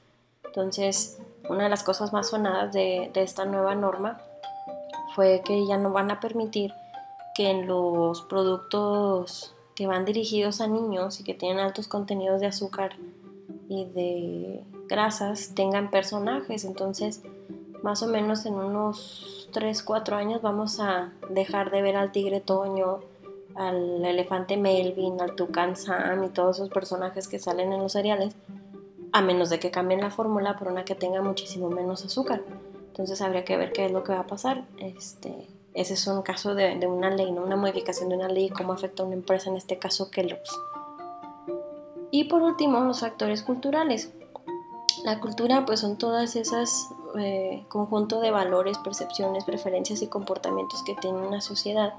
Entonces, 0.46 1.20
una 1.50 1.64
de 1.64 1.70
las 1.70 1.84
cosas 1.84 2.14
más 2.14 2.30
sonadas 2.30 2.74
de, 2.74 3.12
de 3.14 3.24
esta 3.24 3.46
nueva 3.46 3.76
norma 3.76 4.22
fue 5.16 5.42
que 5.44 5.66
ya 5.66 5.78
no 5.78 5.92
van 5.92 6.12
a 6.12 6.20
permitir 6.20 6.74
que 7.36 7.50
en 7.50 7.68
los 7.68 8.22
productos 8.24 9.56
que 9.76 9.88
van 9.88 10.06
dirigidos 10.06 10.62
a 10.62 10.68
niños 10.68 11.20
y 11.20 11.24
que 11.24 11.34
tienen 11.34 11.60
altos 11.60 11.88
contenidos 11.88 12.42
de 12.42 12.48
azúcar 12.48 12.98
y 13.70 13.86
de 13.86 14.64
grasas 14.88 15.54
tengan 15.56 15.90
personajes. 15.90 16.66
Entonces, 16.66 17.22
más 17.84 18.04
o 18.04 18.08
menos 18.08 18.46
en 18.46 18.56
unos 18.56 19.50
3, 19.54 19.82
4 19.84 20.16
años 20.16 20.42
vamos 20.42 20.80
a 20.80 21.14
dejar 21.30 21.72
de 21.72 21.82
ver 21.82 21.96
al 21.96 22.12
tigre 22.12 22.42
Toño, 22.42 23.00
al 23.56 24.04
elefante 24.06 24.58
Melvin, 24.58 25.20
al 25.22 25.36
tucán 25.36 25.76
Sam 25.76 26.24
y 26.26 26.30
todos 26.30 26.58
esos 26.58 26.70
personajes 26.70 27.28
que 27.28 27.40
salen 27.40 27.74
en 27.74 27.82
los 27.82 27.94
cereales, 27.94 28.36
a 29.12 29.22
menos 29.22 29.50
de 29.50 29.60
que 29.60 29.72
cambien 29.72 30.02
la 30.02 30.12
fórmula 30.12 30.58
por 30.58 30.68
una 30.68 30.86
que 30.86 30.96
tenga 30.96 31.22
muchísimo 31.22 31.70
menos 31.70 32.06
azúcar. 32.06 32.44
Entonces 32.88 33.22
habría 33.22 33.46
que 33.46 33.58
ver 33.58 33.72
qué 33.72 33.86
es 33.86 33.92
lo 33.92 34.04
que 34.04 34.14
va 34.14 34.20
a 34.20 34.28
pasar. 34.28 34.66
Este, 34.78 35.48
ese 35.74 35.94
es 35.94 36.06
un 36.08 36.22
caso 36.22 36.54
de, 36.54 36.76
una 36.86 37.10
ley, 37.10 37.32
¿no? 37.32 37.44
una 37.44 37.56
modificación 37.56 38.10
de 38.10 38.16
una 38.16 38.28
ley 38.28 38.46
y 38.46 38.50
cómo 38.50 38.74
afecta 38.74 39.04
a 39.04 39.06
una 39.06 39.16
empresa, 39.16 39.50
en 39.50 39.56
este 39.56 39.78
caso 39.78 40.12
Kellogg's. 40.12 40.52
Y 42.12 42.26
por 42.26 42.42
último, 42.42 42.82
los 42.82 43.00
factores 43.00 43.42
culturales. 43.42 44.12
La 45.06 45.20
cultura 45.20 45.66
pues 45.66 45.80
son 45.80 45.98
todas 45.98 46.36
esas 46.36 46.90
eh, 47.18 47.66
conjunto 47.70 48.20
de 48.20 48.32
valores, 48.32 48.78
percepciones, 48.80 49.46
preferencias 49.46 50.02
y 50.02 50.08
comportamientos 50.08 50.84
que 50.84 50.96
tiene 50.96 51.26
una 51.26 51.42
sociedad 51.42 51.94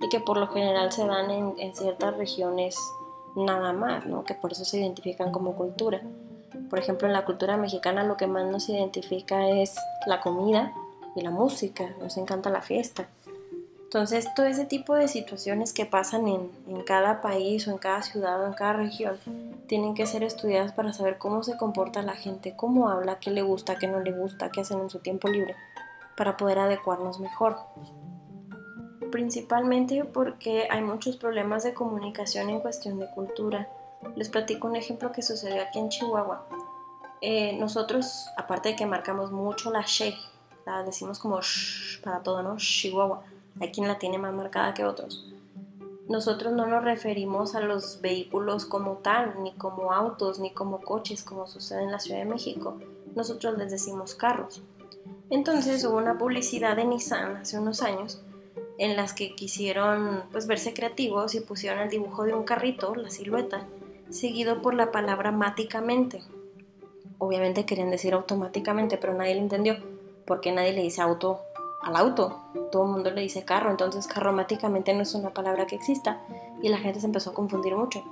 y 0.00 0.08
que 0.08 0.20
por 0.20 0.36
lo 0.36 0.48
general 0.48 0.92
se 0.92 1.06
dan 1.06 1.30
en, 1.30 1.54
en 1.58 1.74
ciertas 1.74 2.16
regiones 2.16 2.76
nada 3.34 3.72
más, 3.72 4.06
¿no? 4.06 4.24
que 4.24 4.34
por 4.34 4.52
eso 4.52 4.64
se 4.64 4.78
identifican 4.78 5.32
como 5.32 5.56
cultura. 5.56 6.02
Por 6.70 6.78
ejemplo, 6.78 7.08
en 7.08 7.14
la 7.14 7.24
cultura 7.24 7.56
mexicana 7.56 8.04
lo 8.04 8.16
que 8.16 8.26
más 8.26 8.44
nos 8.44 8.68
identifica 8.68 9.48
es 9.48 9.74
la 10.06 10.20
comida 10.20 10.74
y 11.14 11.22
la 11.22 11.30
música, 11.30 11.94
nos 12.00 12.16
encanta 12.16 12.50
la 12.50 12.62
fiesta. 12.62 13.08
Entonces, 13.94 14.26
todo 14.34 14.46
ese 14.46 14.64
tipo 14.64 14.96
de 14.96 15.06
situaciones 15.06 15.72
que 15.72 15.86
pasan 15.86 16.26
en, 16.26 16.50
cada 16.84 17.20
país 17.20 17.68
o 17.68 17.70
en 17.70 17.78
cada 17.78 18.02
ciudad 18.02 18.42
o 18.42 18.46
en 18.48 18.54
cada 18.54 18.72
región 18.72 19.20
tienen 19.68 19.94
que 19.94 20.04
ser 20.06 20.24
estudiadas 20.24 20.72
para 20.72 20.92
saber 20.92 21.16
cómo 21.16 21.44
se 21.44 21.56
comporta 21.56 22.02
la 22.02 22.14
gente, 22.14 22.56
cómo 22.56 22.88
habla, 22.88 23.20
qué 23.20 23.30
le 23.30 23.42
gusta, 23.42 23.76
qué 23.76 23.86
no 23.86 24.00
le 24.00 24.10
gusta, 24.10 24.50
qué 24.50 24.62
hacen 24.62 24.80
en 24.80 24.90
su 24.90 24.98
tiempo 24.98 25.28
libre, 25.28 25.54
para 26.16 26.36
poder 26.36 26.58
adecuarnos 26.58 27.20
mejor. 27.20 27.56
Principalmente 29.12 30.04
porque 30.04 30.66
hay 30.68 30.82
muchos 30.82 31.16
problemas 31.16 31.62
de 31.62 31.72
comunicación 31.72 32.50
en 32.50 32.58
cuestión 32.58 32.98
de 32.98 33.08
cultura. 33.10 33.68
Les 34.16 34.28
platico 34.28 34.66
un 34.66 34.74
ejemplo 34.74 35.12
que 35.12 35.22
sucedió 35.22 35.62
aquí 35.62 35.78
en 35.78 35.90
Chihuahua. 35.90 36.48
Eh, 37.20 37.56
nosotros, 37.60 38.28
aparte 38.36 38.70
de 38.70 38.76
que 38.76 38.86
marcamos 38.86 39.30
mucho 39.30 39.70
la 39.70 39.82
she, 39.86 40.16
la 40.66 40.82
decimos 40.82 41.18
como 41.18 41.40
para 42.02 42.22
todo, 42.22 42.42
¿no? 42.42 42.56
Chihuahua 42.56 43.22
hay 43.60 43.70
quien 43.70 43.86
la 43.86 43.98
tiene 43.98 44.18
más 44.18 44.32
marcada 44.32 44.74
que 44.74 44.84
otros. 44.84 45.26
Nosotros 46.08 46.52
no 46.52 46.66
nos 46.66 46.84
referimos 46.84 47.54
a 47.54 47.60
los 47.60 48.00
vehículos 48.02 48.66
como 48.66 48.98
tal, 48.98 49.42
ni 49.42 49.52
como 49.52 49.92
autos, 49.92 50.38
ni 50.38 50.50
como 50.50 50.80
coches, 50.80 51.22
como 51.22 51.46
sucede 51.46 51.82
en 51.82 51.90
la 51.90 51.98
Ciudad 51.98 52.18
de 52.18 52.26
México. 52.26 52.78
Nosotros 53.14 53.56
les 53.56 53.70
decimos 53.70 54.14
carros. 54.14 54.62
Entonces 55.30 55.84
hubo 55.84 55.96
una 55.96 56.18
publicidad 56.18 56.76
de 56.76 56.84
Nissan 56.84 57.36
hace 57.36 57.58
unos 57.58 57.80
años 57.80 58.22
en 58.76 58.96
las 58.96 59.14
que 59.14 59.34
quisieron 59.34 60.24
pues 60.30 60.46
verse 60.46 60.74
creativos 60.74 61.34
y 61.34 61.40
pusieron 61.40 61.78
el 61.78 61.88
dibujo 61.88 62.24
de 62.24 62.34
un 62.34 62.44
carrito, 62.44 62.94
la 62.94 63.08
silueta, 63.08 63.66
seguido 64.10 64.60
por 64.60 64.74
la 64.74 64.92
palabra 64.92 65.30
máticamente. 65.30 66.22
Obviamente 67.18 67.64
querían 67.64 67.90
decir 67.90 68.12
automáticamente, 68.12 68.98
pero 68.98 69.14
nadie 69.14 69.36
lo 69.36 69.40
entendió, 69.40 69.76
porque 70.26 70.52
nadie 70.52 70.72
le 70.72 70.82
dice 70.82 71.02
auto 71.02 71.40
al 71.82 71.96
auto. 71.96 72.40
Todo 72.72 72.84
el 72.84 72.90
mundo 72.90 73.10
le 73.10 73.20
dice 73.20 73.44
carro, 73.44 73.70
entonces 73.70 74.06
carromáticamente 74.06 74.94
no 74.94 75.02
es 75.02 75.14
una 75.14 75.30
palabra 75.30 75.66
que 75.66 75.76
exista. 75.76 76.20
Y 76.62 76.68
la 76.68 76.78
gente 76.78 77.00
se 77.00 77.06
empezó 77.06 77.30
a 77.30 77.34
confundir 77.34 77.76
mucho. 77.76 78.02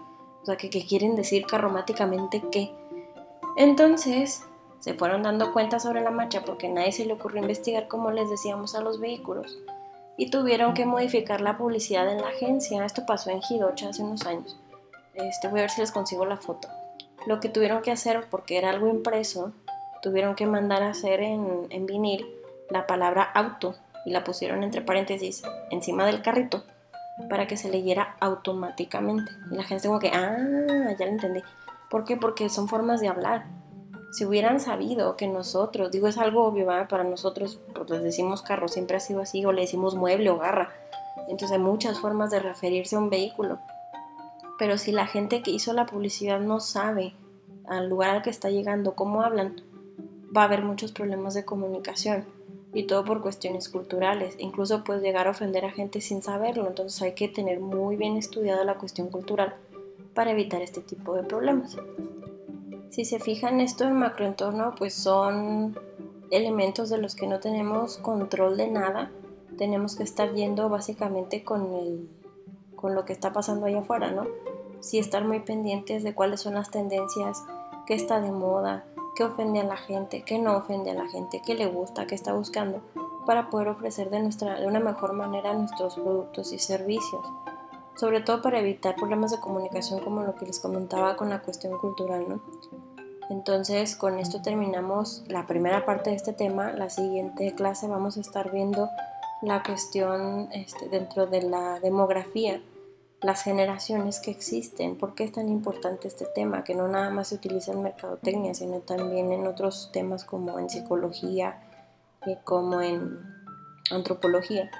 O 0.42 0.46
sea, 0.46 0.56
¿qué, 0.56 0.68
quieren 0.70 1.16
decir 1.16 1.46
carromáticamente 1.46 2.42
qué? 2.50 2.74
Entonces 3.56 4.44
se 4.80 4.94
fueron 4.94 5.22
dando 5.22 5.52
cuenta 5.52 5.78
sobre 5.78 6.00
la 6.00 6.10
marcha 6.10 6.44
porque 6.44 6.68
nadie 6.68 6.92
se 6.92 7.04
le 7.04 7.12
ocurrió 7.12 7.40
investigar 7.40 7.86
como 7.86 8.10
les 8.10 8.28
decíamos 8.28 8.74
a 8.74 8.80
los 8.80 8.98
vehículos 8.98 9.58
y 10.16 10.30
tuvieron 10.30 10.74
que 10.74 10.84
modificar 10.84 11.40
la 11.40 11.56
publicidad 11.56 12.10
en 12.10 12.20
la 12.20 12.28
agencia. 12.28 12.84
Esto 12.84 13.06
pasó 13.06 13.30
en 13.30 13.40
Hidocha 13.48 13.88
hace 13.88 14.02
unos 14.02 14.26
años. 14.26 14.58
Este, 15.14 15.48
voy 15.48 15.60
a 15.60 15.62
ver 15.62 15.70
si 15.70 15.80
les 15.80 15.92
consigo 15.92 16.24
la 16.26 16.36
foto. 16.36 16.68
Lo 17.26 17.38
que 17.38 17.48
tuvieron 17.48 17.82
que 17.82 17.92
hacer, 17.92 18.26
porque 18.28 18.58
era 18.58 18.70
algo 18.70 18.88
impreso, 18.88 19.52
tuvieron 20.02 20.34
que 20.34 20.46
mandar 20.46 20.82
a 20.82 20.90
hacer 20.90 21.20
en, 21.20 21.66
en 21.70 21.86
vinil 21.86 22.26
la 22.70 22.86
palabra 22.86 23.22
auto 23.22 23.74
y 24.04 24.10
la 24.10 24.24
pusieron 24.24 24.62
entre 24.62 24.82
paréntesis 24.82 25.42
encima 25.70 26.06
del 26.06 26.22
carrito 26.22 26.64
para 27.28 27.46
que 27.46 27.56
se 27.56 27.70
leyera 27.70 28.16
automáticamente. 28.20 29.32
Y 29.50 29.54
la 29.54 29.64
gente 29.64 29.86
como 29.86 30.00
que, 30.00 30.08
ah, 30.08 30.36
ya 30.98 31.06
lo 31.06 31.12
entendí. 31.12 31.42
¿Por 31.90 32.04
qué? 32.04 32.16
Porque 32.16 32.48
son 32.48 32.68
formas 32.68 33.00
de 33.00 33.08
hablar. 33.08 33.46
Si 34.12 34.24
hubieran 34.24 34.60
sabido 34.60 35.16
que 35.16 35.26
nosotros, 35.26 35.90
digo, 35.90 36.08
es 36.08 36.18
algo 36.18 36.44
obvio, 36.44 36.66
para 36.88 37.04
nosotros, 37.04 37.60
pues 37.74 37.88
les 37.90 38.02
decimos 38.02 38.42
carro, 38.42 38.68
siempre 38.68 38.96
ha 38.96 39.00
sido 39.00 39.20
así, 39.20 39.44
o 39.44 39.52
le 39.52 39.62
decimos 39.62 39.94
mueble 39.94 40.30
o 40.30 40.38
garra. 40.38 40.70
Entonces 41.28 41.52
hay 41.52 41.62
muchas 41.62 41.98
formas 41.98 42.30
de 42.30 42.40
referirse 42.40 42.96
a 42.96 42.98
un 42.98 43.10
vehículo. 43.10 43.58
Pero 44.58 44.76
si 44.76 44.92
la 44.92 45.06
gente 45.06 45.42
que 45.42 45.50
hizo 45.50 45.72
la 45.72 45.86
publicidad 45.86 46.40
no 46.40 46.60
sabe 46.60 47.14
al 47.66 47.88
lugar 47.88 48.10
al 48.10 48.22
que 48.22 48.30
está 48.30 48.50
llegando 48.50 48.94
cómo 48.94 49.22
hablan, 49.22 49.56
va 50.34 50.42
a 50.42 50.44
haber 50.44 50.62
muchos 50.62 50.92
problemas 50.92 51.34
de 51.34 51.44
comunicación 51.44 52.24
y 52.72 52.84
todo 52.84 53.04
por 53.04 53.20
cuestiones 53.20 53.68
culturales. 53.68 54.34
Incluso 54.38 54.84
puede 54.84 55.02
llegar 55.02 55.26
a 55.26 55.32
ofender 55.32 55.64
a 55.64 55.70
gente 55.70 56.00
sin 56.00 56.22
saberlo, 56.22 56.66
entonces 56.66 57.00
hay 57.02 57.12
que 57.12 57.28
tener 57.28 57.60
muy 57.60 57.96
bien 57.96 58.16
estudiada 58.16 58.64
la 58.64 58.78
cuestión 58.78 59.08
cultural 59.08 59.54
para 60.14 60.30
evitar 60.30 60.62
este 60.62 60.80
tipo 60.80 61.14
de 61.14 61.22
problemas. 61.22 61.76
Si 62.90 63.04
se 63.04 63.18
fijan 63.18 63.60
esto 63.60 63.84
en 63.84 63.94
macroentorno, 63.94 64.74
pues 64.76 64.94
son 64.94 65.78
elementos 66.30 66.90
de 66.90 66.98
los 66.98 67.14
que 67.14 67.26
no 67.26 67.40
tenemos 67.40 67.98
control 67.98 68.56
de 68.56 68.68
nada. 68.68 69.10
Tenemos 69.56 69.96
que 69.96 70.02
estar 70.02 70.34
yendo 70.34 70.68
básicamente 70.68 71.44
con, 71.44 71.74
el, 71.74 72.08
con 72.76 72.94
lo 72.94 73.04
que 73.04 73.12
está 73.12 73.32
pasando 73.32 73.66
allá 73.66 73.80
afuera, 73.80 74.10
¿no? 74.10 74.26
Sí 74.80 74.98
estar 74.98 75.24
muy 75.24 75.40
pendientes 75.40 76.02
de 76.02 76.14
cuáles 76.14 76.40
son 76.40 76.54
las 76.54 76.70
tendencias, 76.70 77.44
qué 77.86 77.94
está 77.94 78.20
de 78.20 78.32
moda, 78.32 78.84
qué 79.14 79.24
ofende 79.24 79.60
a 79.60 79.64
la 79.64 79.76
gente, 79.76 80.22
qué 80.22 80.38
no 80.38 80.56
ofende 80.56 80.90
a 80.90 80.94
la 80.94 81.08
gente, 81.08 81.42
qué 81.44 81.54
le 81.54 81.66
gusta, 81.66 82.06
qué 82.06 82.14
está 82.14 82.32
buscando, 82.32 82.80
para 83.26 83.50
poder 83.50 83.68
ofrecer 83.68 84.10
de, 84.10 84.20
nuestra, 84.20 84.58
de 84.58 84.66
una 84.66 84.80
mejor 84.80 85.12
manera 85.12 85.52
nuestros 85.52 85.94
productos 85.94 86.52
y 86.52 86.58
servicios. 86.58 87.24
Sobre 87.94 88.20
todo 88.20 88.40
para 88.40 88.60
evitar 88.60 88.96
problemas 88.96 89.30
de 89.30 89.40
comunicación 89.40 90.00
como 90.00 90.22
lo 90.22 90.34
que 90.34 90.46
les 90.46 90.60
comentaba 90.60 91.16
con 91.16 91.28
la 91.28 91.42
cuestión 91.42 91.76
cultural, 91.78 92.26
¿no? 92.28 92.40
Entonces, 93.28 93.96
con 93.96 94.18
esto 94.18 94.42
terminamos 94.42 95.24
la 95.28 95.46
primera 95.46 95.84
parte 95.84 96.10
de 96.10 96.16
este 96.16 96.32
tema. 96.32 96.72
La 96.72 96.90
siguiente 96.90 97.54
clase 97.54 97.86
vamos 97.86 98.16
a 98.16 98.20
estar 98.20 98.50
viendo 98.50 98.88
la 99.42 99.62
cuestión 99.62 100.48
este, 100.52 100.88
dentro 100.88 101.26
de 101.26 101.42
la 101.42 101.80
demografía 101.80 102.60
las 103.22 103.42
generaciones 103.42 104.18
que 104.18 104.30
existen, 104.30 104.96
por 104.96 105.14
qué 105.14 105.24
es 105.24 105.32
tan 105.32 105.48
importante 105.48 106.08
este 106.08 106.26
tema, 106.26 106.64
que 106.64 106.74
no 106.74 106.88
nada 106.88 107.10
más 107.10 107.28
se 107.28 107.36
utiliza 107.36 107.72
en 107.72 107.82
mercadotecnia, 107.82 108.54
sino 108.54 108.80
también 108.80 109.32
en 109.32 109.46
otros 109.46 109.90
temas 109.92 110.24
como 110.24 110.58
en 110.58 110.68
psicología 110.68 111.62
y 112.26 112.36
como 112.44 112.80
en 112.82 113.20
antropología. 113.90 114.70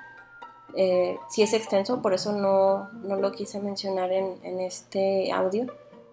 Eh, 0.75 1.19
si 1.31 1.43
es 1.43 1.53
extenso, 1.53 2.03
por 2.03 2.15
eso 2.15 2.33
no, 2.33 2.91
no 3.03 3.17
lo 3.17 3.31
quise 3.31 3.61
mencionar 3.61 4.11
en, 4.11 4.39
en, 4.43 4.59
este 4.61 5.31
audio, 5.31 5.67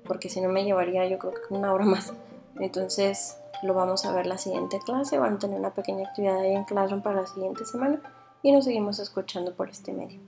porque 0.06 0.30
si 0.30 0.42
no 0.42 0.50
me 0.50 0.65
llevaría 0.65 1.08
yo 1.08 1.18
creo 1.18 1.34
que 1.34 1.54
una 1.54 1.74
hora 1.74 1.86
más. 1.86 2.13
Entonces 2.60 3.38
lo 3.63 3.74
vamos 3.74 4.06
a 4.06 4.12
ver 4.12 4.28
la 4.28 4.38
siguiente 4.38 4.80
clase, 4.86 5.18
van 5.18 5.36
a 5.36 5.39
tener 5.39 5.60
una 5.60 5.74
pequeña 5.74 6.08
actividad 6.08 6.39
ahí 6.39 6.54
en 6.54 6.65
Classroom 6.65 7.02
para 7.02 7.22
la 7.22 7.28
siguiente 7.28 7.65
semana 7.65 8.02
y 8.44 8.52
nos 8.52 8.65
seguimos 8.65 9.00
escuchando 9.00 9.54
por 9.54 9.70
este 9.70 9.94
medio. 9.94 10.20